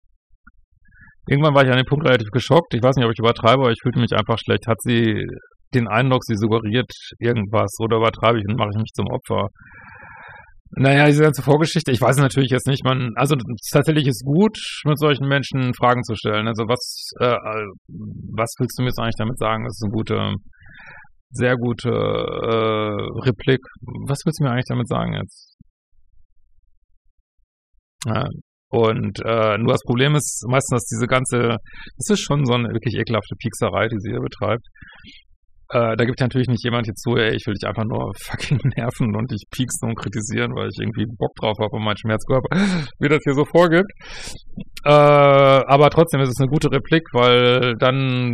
Irgendwann 1.28 1.54
war 1.54 1.64
ich 1.64 1.70
an 1.70 1.78
dem 1.78 1.86
Punkt 1.86 2.08
relativ 2.08 2.32
geschockt. 2.32 2.74
Ich 2.74 2.82
weiß 2.82 2.96
nicht, 2.96 3.06
ob 3.06 3.12
ich 3.12 3.20
übertreibe, 3.20 3.62
aber 3.62 3.72
ich 3.72 3.82
fühlte 3.84 4.00
mich 4.00 4.14
einfach 4.16 4.40
schlecht. 4.40 4.66
Hat 4.68 4.82
sie 4.82 5.28
den 5.76 5.88
Eindruck, 5.88 6.24
sie 6.24 6.36
suggeriert 6.36 6.90
irgendwas 7.20 7.76
oder 7.80 7.98
übertreibe 7.98 8.40
ich 8.40 8.46
und 8.48 8.58
mache 8.58 8.72
ich 8.74 8.82
mich 8.82 8.92
zum 8.96 9.08
Opfer? 9.08 9.50
Naja, 10.72 11.08
diese 11.08 11.24
ganze 11.24 11.42
Vorgeschichte, 11.42 11.92
ich 11.92 12.02
weiß 12.02 12.18
natürlich 12.18 12.52
jetzt 12.52 12.68
nicht, 12.68 12.84
man, 12.84 13.12
also 13.16 13.36
tatsächlich 13.72 14.08
ist 14.08 14.24
gut, 14.24 14.58
mit 14.86 15.00
solchen 15.00 15.28
Menschen 15.28 15.74
Fragen 15.74 16.04
zu 16.04 16.16
stellen. 16.16 16.48
Also 16.48 16.64
was, 16.66 17.12
äh, 17.20 17.36
was 18.36 18.54
willst 18.60 18.78
du 18.78 18.84
mir 18.84 18.90
jetzt 18.90 19.00
eigentlich 19.00 19.18
damit 19.18 19.38
sagen? 19.40 19.64
Das 19.66 19.74
ist 19.74 19.84
eine 19.84 19.94
gute, 19.94 20.34
sehr 21.32 21.56
gute 21.58 21.90
äh, 21.90 23.26
Replik. 23.28 23.62
Was 24.08 24.26
willst 24.26 24.40
du 24.40 24.44
mir 24.44 24.52
eigentlich 24.52 24.66
damit 24.68 24.88
sagen 24.88 25.14
jetzt? 25.14 25.58
Ja, 28.06 28.26
und 28.72 29.20
äh, 29.26 29.58
nur 29.58 29.74
das 29.74 29.82
Problem 29.82 30.16
ist 30.16 30.46
meistens, 30.48 30.78
dass 30.78 30.86
diese 30.86 31.08
ganze, 31.08 31.58
das 31.98 32.10
ist 32.10 32.22
schon 32.22 32.46
so 32.46 32.54
eine 32.54 32.70
wirklich 32.70 32.96
ekelhafte 32.96 33.36
Piekserei, 33.36 33.88
die 33.88 34.00
sie 34.00 34.12
hier 34.12 34.22
betreibt. 34.22 34.66
Äh, 35.72 35.96
da 35.98 36.04
gibt 36.06 36.20
ja 36.20 36.26
natürlich 36.26 36.48
nicht 36.48 36.64
jemand 36.64 36.88
jetzt 36.88 37.04
so, 37.04 37.16
ey, 37.16 37.36
ich 37.36 37.46
will 37.46 37.54
dich 37.54 37.68
einfach 37.68 37.86
nur 37.86 38.12
fucking 38.26 38.60
nerven 38.76 39.16
und 39.16 39.30
dich 39.30 39.44
pieksen 39.52 39.90
und 39.90 39.96
kritisieren, 39.96 40.56
weil 40.56 40.70
ich 40.70 40.82
irgendwie 40.82 41.06
Bock 41.06 41.36
drauf 41.36 41.58
habe 41.60 41.76
und 41.78 41.84
mein 41.84 41.98
Schmerzkörper, 41.98 42.50
wie 43.00 43.08
das 43.08 43.20
hier 43.24 43.36
so 43.36 43.46
vorgibt. 43.46 43.90
Äh, 44.84 44.90
aber 44.90 45.90
trotzdem 45.90 46.22
ist 46.22 46.30
es 46.30 46.40
eine 46.40 46.50
gute 46.50 46.72
Replik, 46.72 47.04
weil 47.14 47.76
dann, 47.78 48.34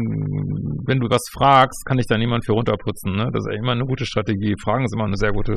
wenn 0.87 0.99
du 0.99 1.07
was 1.09 1.23
fragst, 1.33 1.85
kann 1.85 1.97
dich 1.97 2.07
da 2.07 2.17
niemand 2.17 2.45
für 2.45 2.53
runterputzen. 2.53 3.11
Ne? 3.11 3.29
Das 3.33 3.43
ist 3.43 3.51
ja 3.51 3.59
immer 3.59 3.73
eine 3.73 3.85
gute 3.85 4.05
Strategie. 4.05 4.55
Fragen 4.63 4.85
ist 4.85 4.95
immer 4.95 5.05
eine 5.05 5.17
sehr 5.17 5.31
gute 5.31 5.55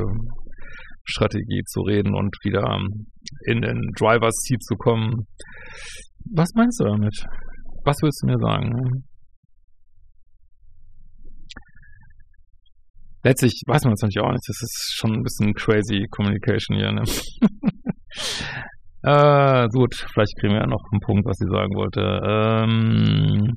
Strategie 1.05 1.63
zu 1.67 1.81
reden 1.83 2.15
und 2.15 2.35
wieder 2.43 2.77
in 3.47 3.63
den 3.63 3.81
Driver's 3.97 4.35
Seat 4.47 4.63
zu 4.63 4.75
kommen. 4.77 5.27
Was 6.35 6.51
meinst 6.55 6.81
du 6.81 6.85
damit? 6.85 7.15
Was 7.85 7.97
willst 8.03 8.23
du 8.23 8.27
mir 8.27 8.39
sagen? 8.39 9.08
Letztlich 13.25 13.63
weiß 13.67 13.85
man 13.85 13.95
es 13.95 14.03
natürlich 14.03 14.21
auch 14.21 14.33
nicht. 14.33 14.49
Das 14.49 14.63
ist 14.63 14.95
schon 14.97 15.13
ein 15.13 15.23
bisschen 15.23 15.55
crazy 15.55 16.07
Communication 16.11 16.77
hier. 16.77 16.93
Ne? 16.93 17.03
äh, 19.03 19.69
gut, 19.69 19.95
vielleicht 20.13 20.37
kriegen 20.39 20.55
wir 20.55 20.61
ja 20.61 20.67
noch 20.67 20.85
einen 20.93 21.01
Punkt, 21.01 21.27
was 21.27 21.37
sie 21.37 21.49
sagen 21.51 21.75
wollte. 21.75 22.01
Ähm, 22.25 23.57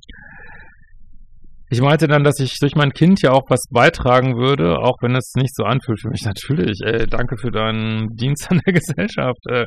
Ich 1.74 1.80
meinte 1.80 2.08
dann, 2.08 2.25
dass 2.25 2.38
ich 2.39 2.58
durch 2.60 2.75
mein 2.75 2.91
Kind 2.91 3.22
ja 3.22 3.32
auch 3.32 3.50
was 3.50 3.63
beitragen 3.72 4.36
würde, 4.36 4.80
auch 4.80 4.98
wenn 5.01 5.15
es 5.15 5.32
nicht 5.38 5.56
so 5.56 5.63
anfühlt 5.63 6.01
für 6.01 6.10
mich. 6.10 6.22
Natürlich, 6.25 6.80
ey, 6.84 7.08
danke 7.08 7.38
für 7.38 7.50
deinen 7.50 8.10
Dienst 8.18 8.51
an 8.51 8.60
der 8.65 8.74
Gesellschaft. 8.74 9.39
Äh, 9.50 9.63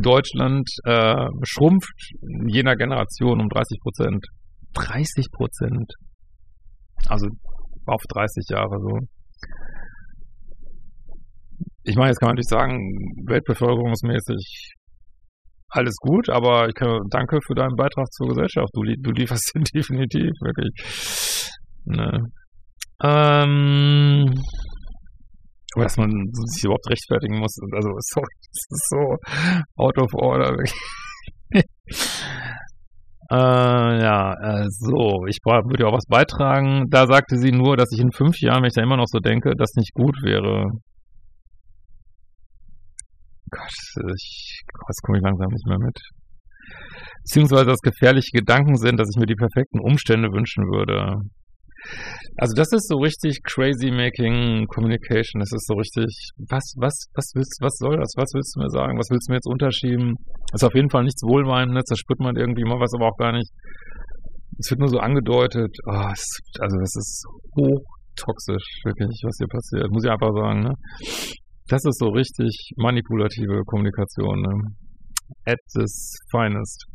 Deutschland 0.00 0.66
äh, 0.84 1.26
schrumpft 1.42 2.12
in 2.22 2.48
jener 2.48 2.76
Generation 2.76 3.40
um 3.40 3.48
30 3.48 3.78
Prozent. 3.82 4.24
30 4.74 5.26
Prozent. 5.30 5.92
Also 7.08 7.26
auf 7.90 8.02
30 8.08 8.44
Jahre 8.50 8.78
so. 8.80 8.98
Ich 11.82 11.96
meine, 11.96 12.10
jetzt 12.10 12.20
kann 12.20 12.28
man 12.28 12.36
natürlich 12.36 12.48
sagen, 12.48 12.78
weltbevölkerungsmäßig 13.26 14.74
alles 15.70 15.96
gut, 15.96 16.28
aber 16.28 16.68
ich 16.68 16.74
kann, 16.74 17.00
danke 17.10 17.38
für 17.46 17.54
deinen 17.54 17.76
Beitrag 17.76 18.06
zur 18.12 18.28
Gesellschaft. 18.28 18.68
Du, 18.74 18.82
du 18.82 19.10
lieferst 19.12 19.52
den 19.54 19.62
definitiv, 19.74 20.30
wirklich. 20.40 20.70
Ne. 21.84 22.26
Ähm, 23.02 24.34
aber 25.74 25.84
dass 25.84 25.96
man 25.96 26.10
sich 26.32 26.64
überhaupt 26.64 26.90
rechtfertigen 26.90 27.38
muss, 27.38 27.56
also 27.72 27.90
sorry, 28.12 28.34
das 28.48 28.66
ist 28.70 28.88
so 28.88 29.16
out 29.76 29.98
of 29.98 30.12
order. 30.14 30.56
Äh, 33.30 34.02
ja, 34.02 34.32
äh, 34.32 34.66
so, 34.70 35.24
ich 35.28 35.38
würde 35.44 35.86
auch 35.86 35.92
was 35.92 36.06
beitragen. 36.06 36.86
Da 36.90 37.06
sagte 37.06 37.36
sie 37.38 37.52
nur, 37.52 37.76
dass 37.76 37.92
ich 37.92 38.00
in 38.00 38.10
fünf 38.10 38.40
Jahren, 38.40 38.62
wenn 38.62 38.68
ich 38.68 38.74
da 38.74 38.82
immer 38.82 38.96
noch 38.96 39.06
so 39.06 39.20
denke, 39.20 39.52
das 39.56 39.74
nicht 39.76 39.94
gut 39.94 40.16
wäre. 40.22 40.66
Gott, 43.50 44.14
ich, 44.16 44.62
das 44.86 44.96
komme 45.02 45.18
ich 45.18 45.24
langsam 45.24 45.48
nicht 45.50 45.66
mehr 45.66 45.78
mit. 45.78 45.98
Beziehungsweise, 47.22 47.66
dass 47.66 47.80
gefährliche 47.80 48.30
Gedanken 48.32 48.76
sind, 48.76 48.98
dass 48.98 49.10
ich 49.14 49.20
mir 49.20 49.26
die 49.26 49.34
perfekten 49.34 49.80
Umstände 49.80 50.28
wünschen 50.32 50.64
würde. 50.64 51.20
Also 52.36 52.54
das 52.54 52.72
ist 52.72 52.88
so 52.88 52.96
richtig 52.98 53.42
crazy 53.42 53.90
making 53.90 54.66
communication. 54.68 55.40
Das 55.40 55.52
ist 55.52 55.66
so 55.66 55.74
richtig, 55.74 56.06
was, 56.48 56.74
was, 56.78 56.94
was 57.14 57.32
willst, 57.34 57.58
was 57.60 57.76
soll 57.78 57.96
das? 57.96 58.12
Was 58.16 58.32
willst 58.34 58.56
du 58.56 58.60
mir 58.60 58.70
sagen? 58.70 58.98
Was 58.98 59.10
willst 59.10 59.28
du 59.28 59.32
mir 59.32 59.36
jetzt 59.36 59.50
unterschieben? 59.50 60.14
Das 60.52 60.62
ist 60.62 60.66
auf 60.66 60.74
jeden 60.74 60.90
Fall 60.90 61.04
nichts 61.04 61.22
Wohlmeinendes, 61.22 61.84
da 61.88 61.96
spürt 61.96 62.20
man 62.20 62.36
irgendwie 62.36 62.64
mal 62.64 62.80
was, 62.80 62.92
aber 62.94 63.08
auch 63.08 63.16
gar 63.16 63.32
nicht. 63.32 63.50
Es 64.58 64.70
wird 64.70 64.80
nur 64.80 64.88
so 64.88 64.98
angedeutet. 64.98 65.72
Oh, 65.86 66.10
es, 66.12 66.24
also 66.60 66.76
das 66.78 66.94
ist 66.96 67.24
hochtoxisch, 67.56 68.84
wirklich, 68.84 69.20
was 69.24 69.36
hier 69.38 69.48
passiert. 69.48 69.90
Muss 69.90 70.04
ich 70.04 70.10
einfach 70.10 70.32
sagen, 70.36 70.60
ne? 70.62 70.74
Das 71.68 71.84
ist 71.84 71.98
so 71.98 72.08
richtig 72.08 72.72
manipulative 72.76 73.62
Kommunikation, 73.64 74.42
ne? 74.42 74.54
At 75.46 75.60
its 75.78 76.18
finest. 76.30 76.89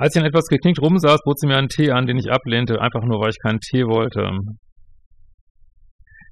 Als 0.00 0.16
ich 0.16 0.22
dann 0.22 0.30
etwas 0.30 0.46
geknickt 0.46 0.80
rumsaß, 0.80 1.20
bot 1.26 1.38
sie 1.38 1.46
mir 1.46 1.58
einen 1.58 1.68
Tee 1.68 1.90
an, 1.90 2.06
den 2.06 2.16
ich 2.16 2.32
ablehnte, 2.32 2.80
einfach 2.80 3.04
nur, 3.04 3.20
weil 3.20 3.28
ich 3.28 3.42
keinen 3.44 3.60
Tee 3.60 3.84
wollte. 3.84 4.32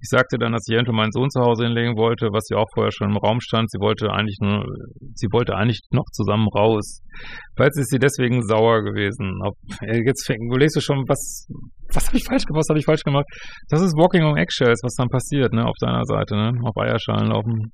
Ich 0.00 0.08
sagte 0.08 0.38
dann, 0.38 0.52
dass 0.52 0.64
ich 0.66 0.72
eventuell 0.72 0.96
meinen 0.96 1.12
Sohn 1.12 1.28
zu 1.28 1.42
Hause 1.42 1.64
hinlegen 1.64 1.98
wollte, 1.98 2.28
was 2.32 2.48
ja 2.48 2.56
auch 2.56 2.70
vorher 2.72 2.92
schon 2.92 3.10
im 3.10 3.18
Raum 3.18 3.40
stand. 3.40 3.68
Sie 3.70 3.78
wollte 3.78 4.08
eigentlich 4.08 4.38
nur, 4.40 4.64
sie 5.12 5.26
wollte 5.32 5.54
eigentlich 5.54 5.80
noch 5.90 6.06
zusammen 6.14 6.48
raus. 6.48 7.02
Falls 7.58 7.76
ist 7.76 7.90
sie 7.90 7.98
deswegen 7.98 8.40
sauer 8.40 8.84
gewesen. 8.84 9.36
Ob, 9.44 9.52
jetzt 9.84 10.24
fäng, 10.24 10.48
du 10.48 10.56
lest 10.56 10.76
du 10.76 10.80
schon, 10.80 11.04
was, 11.06 11.46
was 11.92 12.06
habe 12.06 12.16
ich 12.16 12.24
falsch 12.24 12.46
gemacht, 12.46 12.64
was 12.64 12.70
habe 12.70 12.78
ich 12.78 12.86
falsch 12.86 13.02
gemacht? 13.02 13.26
Das 13.68 13.82
ist 13.82 13.92
Walking 13.98 14.24
on 14.24 14.38
Eggshells, 14.38 14.80
was 14.82 14.94
dann 14.94 15.08
passiert, 15.08 15.52
ne, 15.52 15.66
auf 15.66 15.76
deiner 15.78 16.04
Seite, 16.04 16.36
ne, 16.36 16.56
auf 16.64 16.76
Eierschalen 16.78 17.28
laufen. 17.28 17.72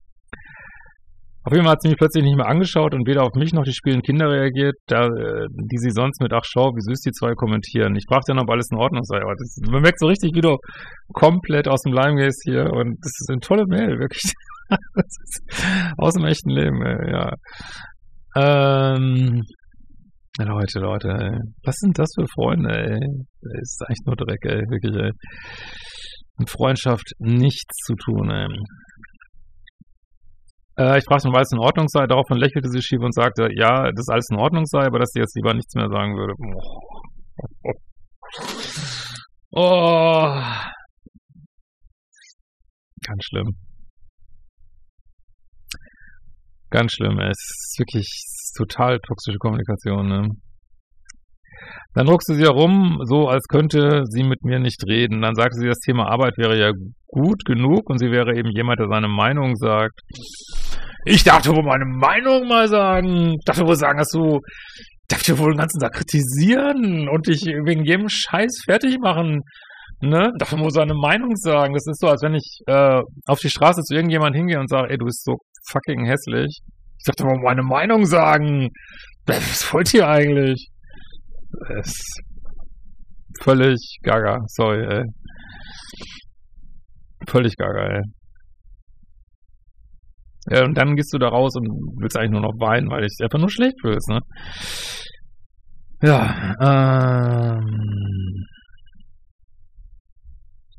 Auf 1.44 1.52
jeden 1.52 1.64
Fall 1.64 1.72
hat 1.72 1.82
sie 1.82 1.88
mich 1.88 1.98
plötzlich 1.98 2.24
nicht 2.24 2.36
mehr 2.36 2.48
angeschaut 2.48 2.94
und 2.94 3.06
weder 3.06 3.22
auf 3.22 3.34
mich 3.34 3.52
noch 3.52 3.64
die 3.64 3.74
spielenden 3.74 4.02
Kinder 4.02 4.30
reagiert, 4.30 4.76
da, 4.86 5.06
äh, 5.06 5.46
die 5.50 5.76
sie 5.76 5.90
sonst 5.90 6.20
mit 6.22 6.32
Ach 6.32 6.44
schau, 6.44 6.72
wie 6.72 6.80
süß 6.80 7.00
die 7.00 7.12
zwei 7.12 7.34
kommentieren. 7.34 7.94
Ich 7.96 8.04
fragte 8.08 8.32
dann, 8.32 8.38
ob 8.38 8.48
alles 8.48 8.68
in 8.70 8.78
Ordnung 8.78 9.04
sei. 9.04 9.20
Aber 9.20 9.34
das, 9.36 9.58
man 9.70 9.82
merkt 9.82 10.00
so 10.00 10.06
richtig, 10.06 10.32
wie 10.34 10.40
du 10.40 10.56
komplett 11.12 11.68
aus 11.68 11.82
dem 11.82 11.92
Leim 11.92 12.16
gehst 12.16 12.42
hier 12.44 12.72
und 12.72 12.96
das 13.02 13.12
ist 13.20 13.28
eine 13.30 13.40
tolle 13.40 13.64
Mail, 13.68 13.98
wirklich. 13.98 14.22
aus 15.98 16.14
dem 16.14 16.24
echten 16.24 16.50
Leben, 16.50 16.80
ey, 16.82 17.12
ja. 17.12 17.34
Ähm, 18.36 19.42
Leute, 20.38 20.80
Leute, 20.80 21.08
ey. 21.08 21.38
was 21.62 21.76
sind 21.76 21.98
das 21.98 22.08
für 22.18 22.26
Freunde, 22.26 22.70
ey? 22.70 22.98
Das 23.42 23.60
ist 23.60 23.82
eigentlich 23.86 24.06
nur 24.06 24.16
Dreck, 24.16 24.44
ey, 24.46 24.62
wirklich, 24.70 24.96
ey. 24.96 25.12
Mit 26.38 26.50
Freundschaft 26.50 27.12
nichts 27.18 27.76
zu 27.84 27.94
tun, 27.96 28.30
ey. 28.30 28.48
Äh, 30.76 30.98
ich 30.98 31.04
fragte, 31.04 31.28
ob 31.28 31.36
alles 31.36 31.52
in 31.52 31.58
Ordnung 31.58 31.88
sei. 31.88 32.06
Daraufhin 32.06 32.36
lächelte 32.36 32.68
sie 32.68 32.82
schief 32.82 33.00
und 33.00 33.14
sagte, 33.14 33.48
ja, 33.54 33.90
dass 33.92 34.08
alles 34.08 34.28
in 34.30 34.38
Ordnung 34.38 34.64
sei, 34.66 34.84
aber 34.86 34.98
dass 34.98 35.10
sie 35.12 35.20
jetzt 35.20 35.36
lieber 35.36 35.54
nichts 35.54 35.74
mehr 35.74 35.88
sagen 35.88 36.16
würde. 36.16 36.34
Oh. 39.52 39.60
oh. 39.60 40.42
Ganz 43.06 43.24
schlimm. 43.24 43.56
Ganz 46.70 46.92
schlimm. 46.92 47.20
Es 47.20 47.38
ist 47.38 47.76
wirklich 47.78 48.24
total 48.56 48.98
toxische 48.98 49.38
Kommunikation. 49.38 50.08
Ne? 50.08 50.28
Dann 51.94 52.06
druckste 52.06 52.34
sie 52.34 52.42
herum, 52.42 52.98
so 53.04 53.28
als 53.28 53.44
könnte 53.48 54.02
sie 54.06 54.24
mit 54.24 54.44
mir 54.44 54.58
nicht 54.58 54.84
reden. 54.86 55.22
Dann 55.22 55.34
sagte 55.34 55.58
sie, 55.58 55.68
das 55.68 55.78
Thema 55.78 56.10
Arbeit 56.10 56.36
wäre 56.36 56.58
ja 56.58 56.72
gut 57.06 57.44
genug 57.44 57.88
und 57.88 57.98
sie 57.98 58.10
wäre 58.10 58.36
eben 58.36 58.50
jemand, 58.50 58.80
der 58.80 58.88
seine 58.88 59.08
Meinung 59.08 59.54
sagt. 59.56 60.00
Ich 61.04 61.22
darf 61.22 61.46
wohl 61.46 61.62
meine 61.62 61.84
Meinung 61.84 62.48
mal 62.48 62.68
sagen. 62.68 63.34
Ich 63.38 63.44
darf 63.44 63.60
wohl 63.60 63.76
sagen, 63.76 63.98
dass 63.98 64.10
du 64.10 64.40
dir 65.26 65.38
wohl 65.38 65.52
den 65.52 65.58
ganzen 65.58 65.80
Tag 65.80 65.92
kritisieren 65.92 67.08
und 67.08 67.26
dich 67.28 67.44
wegen 67.44 67.84
jedem 67.84 68.08
Scheiß 68.08 68.62
fertig 68.64 68.98
machen. 69.00 69.42
Ne? 70.00 70.32
Darf 70.38 70.52
wohl 70.52 70.70
seine 70.70 70.94
Meinung 70.94 71.36
sagen. 71.36 71.74
Das 71.74 71.86
ist 71.86 72.00
so, 72.00 72.08
als 72.08 72.22
wenn 72.22 72.34
ich 72.34 72.60
äh, 72.66 73.00
auf 73.26 73.38
die 73.38 73.50
Straße 73.50 73.82
zu 73.82 73.94
irgendjemand 73.94 74.34
hingehe 74.34 74.58
und 74.58 74.68
sage, 74.68 74.90
ey, 74.90 74.98
du 74.98 75.04
bist 75.04 75.24
so 75.24 75.36
fucking 75.70 76.04
hässlich. 76.06 76.58
Ich 76.98 77.14
dir 77.14 77.24
wohl 77.24 77.40
meine 77.42 77.62
Meinung 77.62 78.06
sagen. 78.06 78.70
Was 79.26 79.72
wollt 79.72 79.94
ihr 79.94 80.08
eigentlich? 80.08 80.70
Ist 81.78 82.22
völlig 83.40 83.98
gaga. 84.02 84.38
Sorry, 84.46 84.84
ey. 84.84 85.04
Völlig 87.28 87.56
gaga, 87.56 87.96
ey. 87.96 88.02
Ja, 90.50 90.64
und 90.64 90.74
dann 90.76 90.94
gehst 90.94 91.12
du 91.14 91.18
da 91.18 91.28
raus 91.28 91.56
und 91.56 91.66
willst 91.98 92.16
eigentlich 92.16 92.32
nur 92.32 92.42
noch 92.42 92.60
weinen, 92.60 92.90
weil 92.90 93.04
ich 93.04 93.16
einfach 93.22 93.38
nur 93.38 93.50
schlecht 93.50 93.80
fühlst, 93.80 94.08
ne? 94.08 94.20
Ja, 96.02 96.54
ähm. 96.60 98.43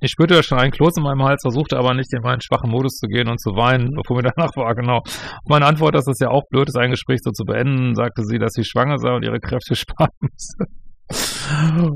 Ich 0.06 0.12
spürte 0.12 0.44
schon 0.44 0.60
einen 0.60 0.72
Kloß 0.72 0.98
in 0.98 1.04
meinem 1.04 1.24
Hals, 1.24 1.41
versuchte 1.41 1.78
aber 1.78 1.96
nicht 1.96 2.13
in 2.13 2.22
meinen 2.22 2.39
schwachen 2.39 2.70
Modus 2.70 2.98
zu 2.98 3.08
gehen 3.08 3.28
und 3.28 3.41
zu 3.41 3.56
weinen, 3.56 3.98
obwohl 3.98 4.18
mir 4.18 4.32
danach 4.36 4.56
war, 4.56 4.76
genau. 4.76 5.02
Meine 5.50 5.65
Antwort, 5.65 5.96
dass 5.96 6.06
es 6.06 6.20
ja 6.20 6.30
auch 6.30 6.44
blöd 6.52 6.68
ist, 6.70 6.78
ein 6.78 6.91
Gespräch 6.91 7.22
so 7.24 7.32
zu 7.32 7.44
beenden, 7.44 7.96
sagte 7.96 8.24
sie, 8.24 8.38
dass 8.38 8.54
sie 8.54 8.63
schwanger 8.63 9.00
sei 9.00 9.15
und 9.15 9.26
ihre 9.26 9.39
Kräfte 9.39 9.76
sparen 9.82 10.12
müsse. 10.22 10.58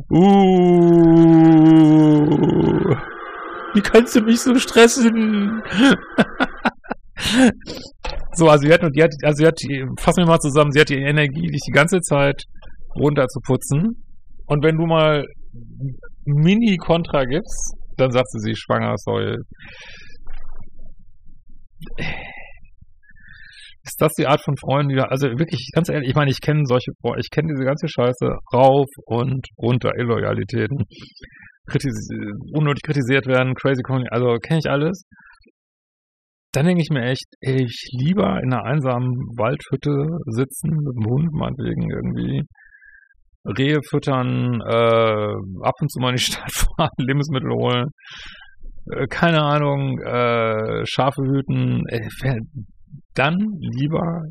Uh, 0.10 0.26
wie 3.76 3.82
kannst 3.82 4.16
du 4.16 4.22
mich 4.22 4.42
so 4.42 4.56
stressen? 4.56 5.62
so, 8.34 8.50
also 8.50 8.68
sie 8.68 8.74
hat, 8.74 8.82
die 8.92 9.04
hat, 9.04 9.14
also 9.22 9.38
sie 9.38 9.46
hat, 9.46 9.60
fassen 10.00 10.24
wir 10.24 10.28
mal 10.28 10.40
zusammen, 10.40 10.72
sie 10.72 10.80
hat 10.80 10.90
die 10.90 10.98
Energie, 10.98 11.46
dich 11.46 11.62
die 11.68 11.72
ganze 11.72 12.02
Zeit 12.02 12.42
runter 12.96 13.28
zu 13.28 13.40
putzen. 13.42 14.04
Und 14.48 14.64
wenn 14.64 14.78
du 14.78 14.88
mal 14.88 15.26
Mini-Kontra 16.26 17.26
gibst, 17.26 17.76
dann 18.00 18.12
sagt 18.12 18.30
sie, 18.32 18.56
schwanger, 18.56 18.94
sorry. 18.98 19.38
Ist 23.84 24.02
das 24.02 24.14
die 24.14 24.28
Art 24.28 24.42
von 24.44 24.56
Freunden, 24.58 24.90
die 24.90 24.96
da, 24.96 25.06
also 25.06 25.28
wirklich, 25.28 25.72
ganz 25.74 25.90
ehrlich, 25.90 26.10
ich 26.10 26.16
meine, 26.16 26.32
ich 26.32 26.42
kenne 26.42 26.64
solche, 26.66 26.92
ich 27.18 27.30
kenne 27.32 27.54
diese 27.54 27.66
ganze 27.66 27.88
Scheiße 27.88 28.28
rauf 28.54 28.88
und 29.06 29.48
runter, 29.58 29.92
Illoyalitäten, 29.98 30.84
kritis 31.68 32.10
unnötig 32.54 32.84
kritisiert 32.84 33.26
werden, 33.26 33.56
crazy, 33.56 33.82
also 34.12 34.36
kenne 34.38 34.60
ich 34.64 34.70
alles. 34.70 35.04
Dann 36.52 36.66
denke 36.66 36.82
ich 36.82 36.90
mir 36.90 37.04
echt, 37.04 37.28
ich 37.42 37.90
lieber 37.92 38.42
in 38.42 38.54
einer 38.54 38.64
einsamen 38.64 39.14
Waldhütte 39.38 40.18
sitzen, 40.26 40.70
mit 40.70 40.96
dem 40.96 41.06
Hund 41.06 41.32
meinetwegen 41.32 41.90
irgendwie, 41.90 42.42
Rehe 43.46 43.80
füttern, 43.90 44.62
äh, 44.62 45.64
ab 45.64 45.76
und 45.82 45.92
zu 45.92 46.00
mal 46.00 46.10
in 46.10 46.16
die 46.16 46.22
Stadt 46.32 46.52
fahren, 46.52 46.90
Lebensmittel 46.98 47.52
holen, 47.52 47.90
äh, 48.92 49.08
keine 49.08 49.42
Ahnung, 49.44 50.00
äh, 50.00 50.86
Schafe 50.86 51.22
hüten, 51.24 51.84
ey, 51.88 52.08
dann 53.16 53.38
lieber 53.60 54.24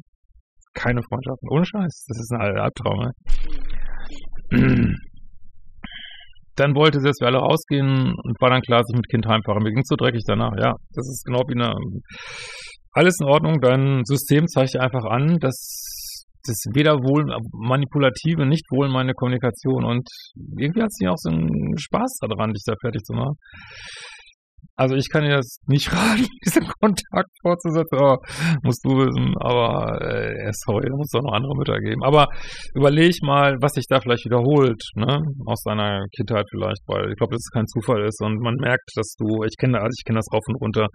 keine 0.75 1.03
Freundschaften. 1.03 1.49
Ohne 1.51 1.65
Scheiß, 1.65 2.07
das 2.09 2.19
ist 2.19 2.33
ein 2.33 2.59
Albtraum. 2.59 3.11
Ne? 4.53 4.95
Dann 6.57 6.75
wollte 6.75 6.99
sie, 6.99 7.07
dass 7.07 7.21
wir 7.21 7.29
alle 7.29 7.39
rausgehen 7.39 8.15
und 8.17 8.41
war 8.41 8.51
dann 8.51 8.63
klar, 8.63 8.81
dass 8.81 8.91
ich 8.91 8.97
mit 8.97 9.09
Kind 9.09 9.29
heimfahre. 9.29 9.61
Mir 9.61 9.71
ging 9.71 9.85
so 9.85 9.95
dreckig 9.95 10.25
danach. 10.27 10.51
Ja, 10.59 10.75
das 10.91 11.07
ist 11.07 11.25
genau 11.25 11.43
wie 11.47 11.55
eine. 11.55 11.73
Alles 12.91 13.15
in 13.21 13.29
Ordnung. 13.29 13.61
Dein 13.61 14.03
System 14.05 14.49
zeigt 14.49 14.75
dir 14.75 14.81
einfach 14.81 15.05
an, 15.05 15.39
dass 15.39 15.55
das 16.45 16.65
ist 16.65 16.75
weder 16.75 16.95
wohl 16.95 17.25
manipulative, 17.53 18.47
nicht 18.47 18.65
wohl 18.71 18.89
meine 18.89 19.15
Kommunikation 19.15 19.85
und 19.85 20.09
irgendwie 20.57 20.83
hat 20.83 20.93
sie 20.93 21.09
auch 21.09 21.17
so 21.19 21.31
einen 21.31 21.77
Spaß 21.79 22.19
daran, 22.21 22.53
dich 22.53 22.63
da 22.65 22.75
fertig 22.81 23.03
zu 23.03 23.15
machen. 23.15 23.37
Also 24.79 24.95
ich 24.95 25.09
kann 25.11 25.25
dir 25.25 25.37
das 25.37 25.59
nicht 25.67 25.93
raten, 25.93 26.27
diesen 26.45 26.67
Kontakt 26.81 27.31
fortzusetzen, 27.43 27.99
aber 27.99 28.19
musst 28.63 28.85
du 28.85 28.91
wissen, 28.91 29.35
aber 29.41 30.01
äh, 30.01 30.53
sorry, 30.53 30.89
da 30.89 30.97
muss 30.97 31.11
es 31.13 31.19
auch 31.19 31.25
noch 31.25 31.35
andere 31.35 31.57
Mütter 31.57 31.79
geben. 31.81 32.03
Aber 32.05 32.27
überleg 32.75 33.15
mal, 33.23 33.57
was 33.61 33.73
sich 33.73 33.87
da 33.89 34.01
vielleicht 34.01 34.25
wiederholt, 34.25 34.81
ne? 34.95 35.19
Aus 35.47 35.63
deiner 35.65 36.07
Kindheit 36.15 36.47
vielleicht, 36.51 36.83
weil 36.87 37.11
ich 37.11 37.17
glaube, 37.17 37.35
dass 37.35 37.43
es 37.43 37.51
kein 37.53 37.67
Zufall 37.67 38.07
ist 38.07 38.23
und 38.23 38.39
man 38.41 38.55
merkt, 38.55 38.89
dass 38.95 39.15
du, 39.19 39.43
ich 39.43 39.57
kenne 39.59 39.79
also 39.79 39.91
ich 39.97 40.05
kenne 40.05 40.19
das 40.19 40.31
rauf 40.33 40.45
und 40.47 40.61
runter. 40.63 40.87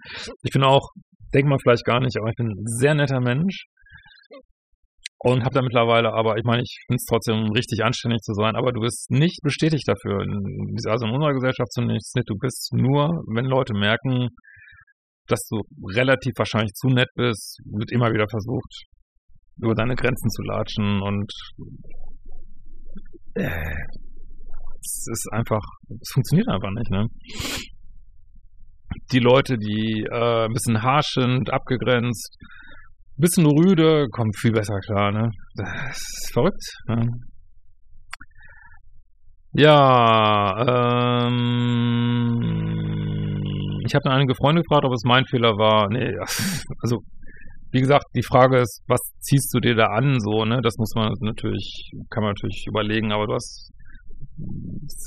Ich 0.44 0.52
bin 0.52 0.64
auch, 0.64 0.88
denkt 1.34 1.50
man 1.50 1.60
vielleicht 1.60 1.84
gar 1.84 2.00
nicht, 2.00 2.16
aber 2.18 2.30
ich 2.30 2.36
bin 2.36 2.48
ein 2.48 2.66
sehr 2.66 2.96
netter 2.96 3.20
Mensch 3.20 3.66
und 5.24 5.44
habe 5.44 5.56
da 5.56 5.62
mittlerweile, 5.62 6.14
aber 6.14 6.38
ich 6.38 6.44
meine, 6.44 6.62
ich 6.62 6.76
finde 6.86 6.98
es 6.98 7.06
trotzdem 7.06 7.52
richtig 7.52 7.84
anständig 7.84 8.20
zu 8.22 8.34
sein, 8.34 8.56
aber 8.56 8.74
du 8.74 8.82
bist 8.82 9.10
nicht 9.10 9.40
bestätigt 9.42 9.88
dafür. 9.88 10.20
Also 10.20 11.06
in 11.08 11.14
unserer 11.14 11.34
Gesellschaft 11.34 11.72
zunächst 11.72 12.14
nicht. 12.16 12.30
Du 12.30 12.36
bist 12.36 12.74
nur, 12.74 13.08
wenn 13.34 13.46
Leute 13.46 13.74
merken, 13.74 14.28
dass 15.28 15.40
du 15.50 15.62
relativ 15.96 16.34
wahrscheinlich 16.38 16.74
zu 16.74 16.90
nett 16.90 17.08
bist, 17.16 17.58
wird 17.72 17.92
immer 17.94 18.12
wieder 18.12 18.28
versucht, 18.30 18.84
über 19.62 19.74
deine 19.74 19.96
Grenzen 19.96 20.30
zu 20.30 20.42
latschen 20.44 21.02
und 21.02 21.32
äh, 23.36 23.76
es 24.82 25.08
ist 25.10 25.30
einfach, 25.32 25.64
es 26.02 26.12
funktioniert 26.14 26.50
einfach 26.50 26.72
nicht, 26.76 26.92
ne? 26.92 27.08
Die 29.14 29.20
Leute, 29.20 29.58
die 29.58 30.06
äh, 30.12 30.46
ein 30.46 30.52
bisschen 30.52 30.84
harsch 30.84 31.14
sind, 31.14 31.50
abgegrenzt, 31.50 32.38
bisschen 33.18 33.46
rüde, 33.46 34.08
kommt 34.10 34.38
viel 34.40 34.52
besser 34.52 34.80
klar, 34.86 35.12
ne? 35.12 35.30
Das 35.56 35.98
ist 35.98 36.32
verrückt. 36.34 36.64
Ne? 36.88 37.10
Ja, 39.56 41.28
ähm, 41.28 42.54
ich 43.86 43.94
habe 43.94 44.10
einige 44.10 44.34
Freunde 44.36 44.62
gefragt, 44.64 44.86
ob 44.86 44.94
es 44.94 45.04
mein 45.06 45.26
Fehler 45.26 45.58
war. 45.58 45.90
Nee, 45.90 46.16
also 46.82 46.98
wie 47.72 47.82
gesagt, 47.82 48.06
die 48.16 48.24
Frage 48.24 48.60
ist, 48.60 48.84
was 48.88 49.00
ziehst 49.20 49.54
du 49.54 49.60
dir 49.60 49.76
da 49.76 49.88
an, 49.88 50.20
so, 50.20 50.46
ne? 50.46 50.60
Das 50.62 50.76
muss 50.78 50.94
man 50.96 51.12
natürlich, 51.22 51.92
kann 52.10 52.24
man 52.24 52.34
natürlich 52.34 52.66
überlegen, 52.68 53.12
aber 53.12 53.26
du 53.26 53.34
hast 53.34 53.72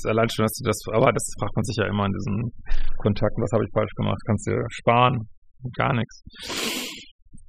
allein 0.05 0.27
schon, 0.29 0.43
dass 0.43 0.53
du 0.53 0.65
das, 0.65 0.79
aber 0.93 1.11
das 1.11 1.31
fragt 1.39 1.55
man 1.55 1.63
sich 1.63 1.77
ja 1.77 1.87
immer 1.87 2.05
in 2.05 2.11
diesen 2.11 2.51
Kontakten, 2.97 3.41
was 3.41 3.51
habe 3.53 3.63
ich 3.65 3.71
falsch 3.73 3.93
gemacht, 3.95 4.19
kannst 4.25 4.47
du 4.47 4.65
sparen, 4.69 5.27
gar 5.75 5.93
nichts. 5.93 6.23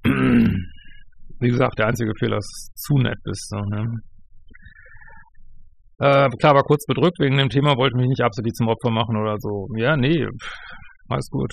Wie 1.41 1.49
gesagt, 1.49 1.79
der 1.79 1.87
einzige 1.87 2.13
Fehler 2.19 2.39
ist, 2.39 2.73
zu 2.75 2.99
nett 2.99 3.19
bist. 3.25 3.49
So, 3.49 3.59
ne? 3.59 3.87
äh, 6.01 6.29
klar, 6.41 6.55
war 6.55 6.63
kurz 6.63 6.85
bedrückt 6.87 7.19
wegen 7.21 7.37
dem 7.37 7.49
Thema, 7.49 7.77
wollte 7.77 7.97
mich 7.97 8.09
nicht 8.09 8.23
absolut 8.23 8.55
zum 8.57 8.69
Opfer 8.69 8.91
machen 8.91 9.17
oder 9.17 9.37
so. 9.39 9.69
Ja, 9.77 9.97
nee, 9.97 10.27
alles 11.09 11.29
gut. 11.31 11.53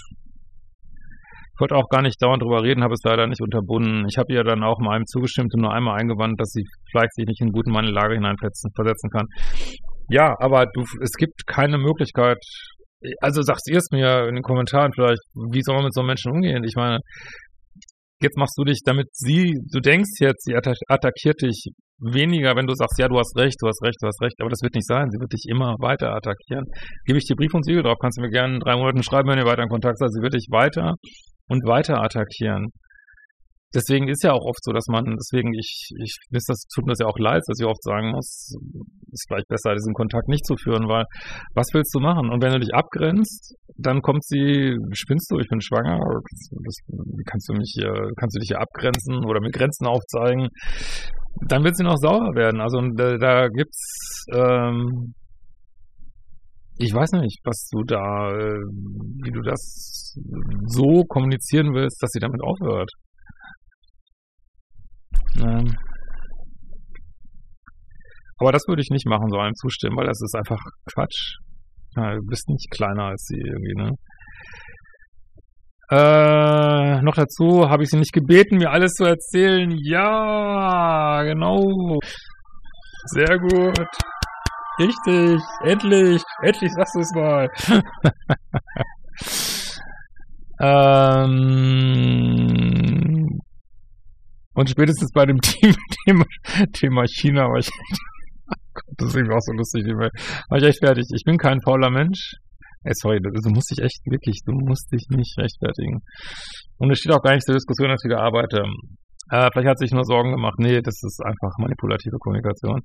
Ich 1.55 1.61
wollte 1.61 1.75
auch 1.75 1.87
gar 1.89 2.01
nicht 2.01 2.21
dauernd 2.21 2.43
drüber 2.43 2.63
reden, 2.63 2.83
habe 2.83 2.93
es 2.93 3.03
leider 3.05 3.27
nicht 3.27 3.41
unterbunden. 3.41 4.05
Ich 4.09 4.17
habe 4.17 4.33
ihr 4.33 4.43
dann 4.43 4.63
auch 4.63 4.77
mal 4.79 4.95
einem 4.95 5.05
zugestimmt 5.05 5.53
und 5.53 5.61
nur 5.61 5.73
einmal 5.73 5.97
eingewandt, 5.97 6.39
dass 6.39 6.49
sie 6.49 6.65
vielleicht 6.91 7.13
sich 7.15 7.25
nicht 7.25 7.41
in 7.41 7.51
gut 7.51 7.65
in 7.65 7.73
meine 7.73 7.91
Lage 7.91 8.15
hineinversetzen 8.15 9.09
kann. 9.09 9.25
Ja, 10.09 10.35
aber 10.39 10.65
du, 10.65 10.83
es 11.01 11.13
gibt 11.13 11.47
keine 11.47 11.77
Möglichkeit, 11.77 12.37
also 13.21 13.41
sagst 13.41 13.69
ihr 13.69 13.77
es 13.77 13.89
mir 13.91 14.27
in 14.27 14.35
den 14.35 14.43
Kommentaren 14.43 14.91
vielleicht, 14.93 15.21
wie 15.51 15.61
soll 15.61 15.75
man 15.75 15.85
mit 15.85 15.93
so 15.93 16.01
einem 16.01 16.07
Menschen 16.07 16.31
umgehen? 16.31 16.63
Ich 16.63 16.75
meine, 16.75 16.99
jetzt 18.21 18.37
machst 18.37 18.57
du 18.57 18.63
dich, 18.63 18.79
damit 18.85 19.07
sie, 19.11 19.53
du 19.71 19.79
denkst 19.79 20.19
jetzt, 20.19 20.45
sie 20.45 20.55
attackiert 20.55 21.41
dich 21.41 21.67
weniger, 21.99 22.55
wenn 22.55 22.67
du 22.67 22.73
sagst, 22.75 22.99
ja, 22.99 23.07
du 23.07 23.17
hast 23.17 23.35
recht, 23.37 23.55
du 23.61 23.67
hast 23.67 23.81
recht, 23.83 23.97
du 24.01 24.07
hast 24.07 24.21
recht, 24.21 24.35
aber 24.39 24.49
das 24.49 24.61
wird 24.61 24.75
nicht 24.75 24.87
sein. 24.87 25.09
Sie 25.09 25.19
wird 25.19 25.31
dich 25.31 25.45
immer 25.49 25.75
weiter 25.79 26.13
attackieren. 26.13 26.65
Gebe 27.05 27.17
ich 27.17 27.25
dir 27.25 27.35
Brief 27.35 27.53
und 27.53 27.63
Siegel 27.63 27.83
drauf, 27.83 27.97
kannst 28.01 28.17
du 28.17 28.21
mir 28.21 28.29
gerne 28.29 28.55
in 28.55 28.59
drei 28.59 28.75
Monaten 28.75 29.03
schreiben, 29.03 29.29
wenn 29.29 29.39
ihr 29.39 29.45
weiter 29.45 29.63
in 29.63 29.69
Kontakt 29.69 29.97
seid. 29.97 30.11
Sie 30.11 30.21
wird 30.21 30.33
dich 30.33 30.47
weiter 30.51 30.95
und 31.47 31.65
weiter 31.65 32.01
attackieren 32.01 32.71
deswegen 33.75 34.07
ist 34.07 34.23
ja 34.23 34.31
auch 34.31 34.45
oft 34.45 34.63
so, 34.63 34.71
dass 34.71 34.87
man, 34.87 35.03
deswegen, 35.19 35.53
ich, 35.53 35.91
ich 36.01 36.15
das 36.31 36.45
tut 36.73 36.85
mir 36.85 36.93
das 36.93 36.99
ja 36.99 37.07
auch 37.07 37.19
leid, 37.19 37.43
dass 37.45 37.59
ich 37.59 37.67
oft 37.67 37.83
sagen 37.83 38.11
muss, 38.11 38.55
ist 39.11 39.25
vielleicht 39.27 39.47
besser, 39.47 39.75
diesen 39.75 39.93
Kontakt 39.93 40.27
nicht 40.27 40.45
zu 40.45 40.55
führen, 40.55 40.87
weil 40.87 41.05
was 41.53 41.67
willst 41.73 41.93
du 41.93 41.99
machen? 41.99 42.31
Und 42.31 42.41
wenn 42.41 42.53
du 42.53 42.59
dich 42.59 42.73
abgrenzt, 42.73 43.55
dann 43.77 44.01
kommt 44.01 44.23
sie, 44.23 44.75
spinnst 44.93 45.29
du, 45.29 45.39
ich 45.39 45.47
bin 45.49 45.61
schwanger, 45.61 45.99
das, 45.99 46.75
kannst 47.25 47.49
du 47.49 47.53
mich 47.53 47.71
hier, 47.75 47.93
kannst 48.17 48.35
du 48.35 48.39
dich 48.39 48.49
hier 48.49 48.61
abgrenzen 48.61 49.25
oder 49.25 49.41
mir 49.41 49.51
Grenzen 49.51 49.85
aufzeigen, 49.85 50.47
dann 51.47 51.63
wird 51.63 51.75
sie 51.75 51.83
noch 51.83 51.97
sauer 51.97 52.33
werden. 52.35 52.61
Also 52.61 52.79
da, 52.95 53.17
da 53.17 53.47
gibt's, 53.49 54.25
ähm, 54.33 55.13
ich 56.77 56.93
weiß 56.93 57.11
nicht, 57.13 57.39
was 57.45 57.67
du 57.71 57.83
da, 57.83 58.31
äh, 58.31 58.59
wie 59.23 59.31
du 59.31 59.41
das 59.41 60.15
so 60.65 61.03
kommunizieren 61.07 61.73
willst, 61.73 62.01
dass 62.01 62.11
sie 62.11 62.19
damit 62.19 62.41
aufhört. 62.41 62.89
Ähm, 65.37 65.75
aber 68.37 68.51
das 68.51 68.63
würde 68.67 68.81
ich 68.81 68.89
nicht 68.89 69.07
machen, 69.07 69.29
so 69.29 69.37
einem 69.37 69.55
zustimmen, 69.55 69.97
weil 69.97 70.07
das 70.07 70.21
ist 70.21 70.35
einfach 70.35 70.59
Quatsch. 70.93 71.37
Ja, 71.95 72.15
du 72.15 72.21
bist 72.27 72.49
nicht 72.49 72.69
kleiner 72.71 73.05
als 73.05 73.25
sie 73.27 73.39
irgendwie, 73.39 73.75
ne? 73.75 73.91
Äh, 75.91 77.01
noch 77.03 77.13
dazu 77.15 77.69
habe 77.69 77.83
ich 77.83 77.89
sie 77.89 77.97
nicht 77.97 78.11
gebeten, 78.11 78.57
mir 78.57 78.71
alles 78.71 78.93
zu 78.93 79.05
erzählen. 79.05 79.71
Ja, 79.83 81.23
genau. 81.23 81.99
Sehr 83.05 83.37
gut. 83.37 83.87
Richtig. 84.79 85.41
Endlich. 85.63 86.23
Endlich 86.41 86.71
sagst 86.73 86.95
du 86.95 86.99
es 86.99 87.11
mal. 87.13 87.49
ähm, 90.59 91.74
und 94.55 94.69
spätestens 94.69 95.11
bei 95.13 95.25
dem 95.25 95.37
Team, 95.41 95.75
Thema, 96.05 96.25
Thema 96.73 97.03
China 97.07 97.43
war 97.49 97.59
ich, 97.59 97.69
das 98.97 99.09
ist 99.09 99.15
irgendwie 99.15 99.35
auch 99.35 99.41
so 99.41 99.53
lustig, 99.53 99.85
war 99.85 100.57
ich 100.57 100.63
echt 100.63 100.79
fertig. 100.79 101.05
Ich 101.15 101.23
bin 101.23 101.37
kein 101.37 101.61
fauler 101.61 101.91
Mensch. 101.91 102.33
Ey, 102.83 102.93
sorry, 102.93 103.19
du 103.19 103.49
musst 103.49 103.71
dich 103.71 103.83
echt 103.83 103.99
wirklich, 104.05 104.41
du 104.45 104.53
musst 104.53 104.91
dich 104.91 105.05
nicht 105.09 105.37
rechtfertigen. 105.39 106.01
Und 106.77 106.91
es 106.91 106.99
steht 106.99 107.13
auch 107.13 107.21
gar 107.21 107.33
nicht 107.33 107.45
zur 107.45 107.55
Diskussion, 107.55 107.89
dass 107.89 108.03
ich 108.05 108.15
arbeite. 108.15 108.63
Äh, 109.31 109.49
vielleicht 109.51 109.69
hat 109.69 109.79
sich 109.79 109.91
nur 109.91 110.05
Sorgen 110.05 110.31
gemacht. 110.31 110.59
Nee, 110.59 110.81
das 110.81 111.01
ist 111.01 111.19
einfach 111.25 111.57
manipulative 111.57 112.17
Kommunikation. 112.19 112.81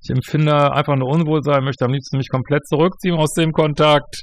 Ich 0.00 0.10
empfinde 0.10 0.72
einfach 0.72 0.96
nur 0.96 1.08
Unwohlsein, 1.08 1.64
möchte 1.64 1.84
am 1.84 1.92
liebsten 1.92 2.18
mich 2.18 2.28
komplett 2.28 2.66
zurückziehen 2.66 3.16
aus 3.16 3.32
dem 3.34 3.52
Kontakt. 3.52 4.22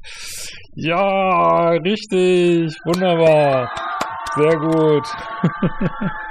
Ja, 0.75 1.69
richtig, 1.71 2.73
wunderbar. 2.85 3.69
Sehr 4.35 4.57
gut. 4.57 5.05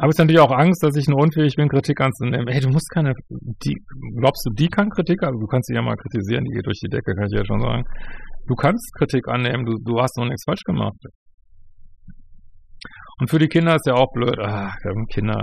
Habe 0.00 0.12
ich 0.12 0.18
natürlich 0.18 0.40
auch 0.40 0.50
Angst, 0.50 0.82
dass 0.82 0.96
ich 0.96 1.08
nur 1.08 1.20
unfähig 1.20 1.56
bin, 1.56 1.68
Kritik 1.68 2.00
anzunehmen. 2.00 2.48
Hey, 2.48 2.60
du 2.60 2.70
musst 2.70 2.88
keine, 2.90 3.12
die, 3.28 3.76
glaubst 4.16 4.46
du, 4.46 4.50
die 4.54 4.68
kann 4.68 4.88
Kritik, 4.88 5.22
also 5.22 5.38
du 5.38 5.46
kannst 5.46 5.68
sie 5.68 5.74
ja 5.74 5.82
mal 5.82 5.96
kritisieren, 5.96 6.44
die 6.44 6.52
geht 6.52 6.64
durch 6.64 6.80
die 6.80 6.88
Decke, 6.88 7.14
kann 7.14 7.26
ich 7.26 7.36
ja 7.36 7.44
schon 7.44 7.60
sagen. 7.60 7.84
Du 8.46 8.54
kannst 8.54 8.94
Kritik 8.96 9.28
annehmen, 9.28 9.66
du, 9.66 9.76
du 9.84 10.00
hast 10.00 10.16
noch 10.16 10.24
nichts 10.24 10.44
falsch 10.44 10.62
gemacht. 10.64 10.96
Und 13.18 13.28
für 13.28 13.38
die 13.38 13.48
Kinder 13.48 13.74
ist 13.74 13.86
ja 13.86 13.92
auch 13.92 14.10
blöd. 14.14 14.38
Ach, 14.40 14.72
Kinder, 15.12 15.38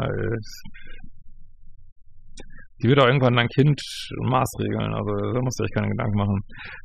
die 2.82 2.90
wird 2.90 3.00
auch 3.00 3.08
irgendwann 3.08 3.36
dein 3.36 3.48
Kind 3.50 3.80
maßregeln, 4.24 4.94
also 4.94 5.34
da 5.34 5.42
musst 5.42 5.60
du 5.60 5.64
euch 5.64 5.74
keine 5.74 5.90
Gedanken 5.90 6.18
machen. 6.18 6.40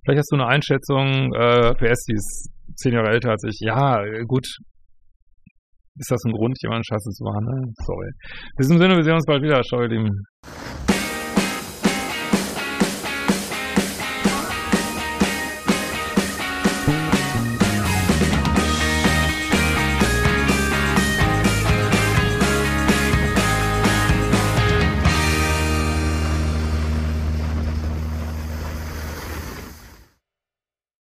Vielleicht 0.05 0.21
hast 0.21 0.33
du 0.33 0.37
eine 0.37 0.47
Einschätzung, 0.47 1.33
äh, 1.35 1.75
PS, 1.75 2.05
die 2.05 2.15
ist 2.15 2.51
zehn 2.77 2.93
Jahre 2.93 3.11
älter 3.11 3.31
als 3.31 3.45
ich. 3.45 3.59
Ja, 3.61 4.03
gut, 4.27 4.47
ist 5.99 6.11
das 6.11 6.25
ein 6.25 6.33
Grund, 6.33 6.57
jemanden 6.63 6.85
scheiße 6.85 7.11
zu 7.11 7.25
behandeln? 7.25 7.75
Sorry. 7.85 8.09
In 8.09 8.63
diesem 8.63 8.79
Sinne, 8.79 8.97
wir 8.97 9.05
sehen 9.05 9.15
uns 9.15 9.27
bald 9.27 9.43
wieder. 9.43 9.63
Ciao, 9.63 9.83
ihr 9.83 9.89
Lieben. 9.89 10.92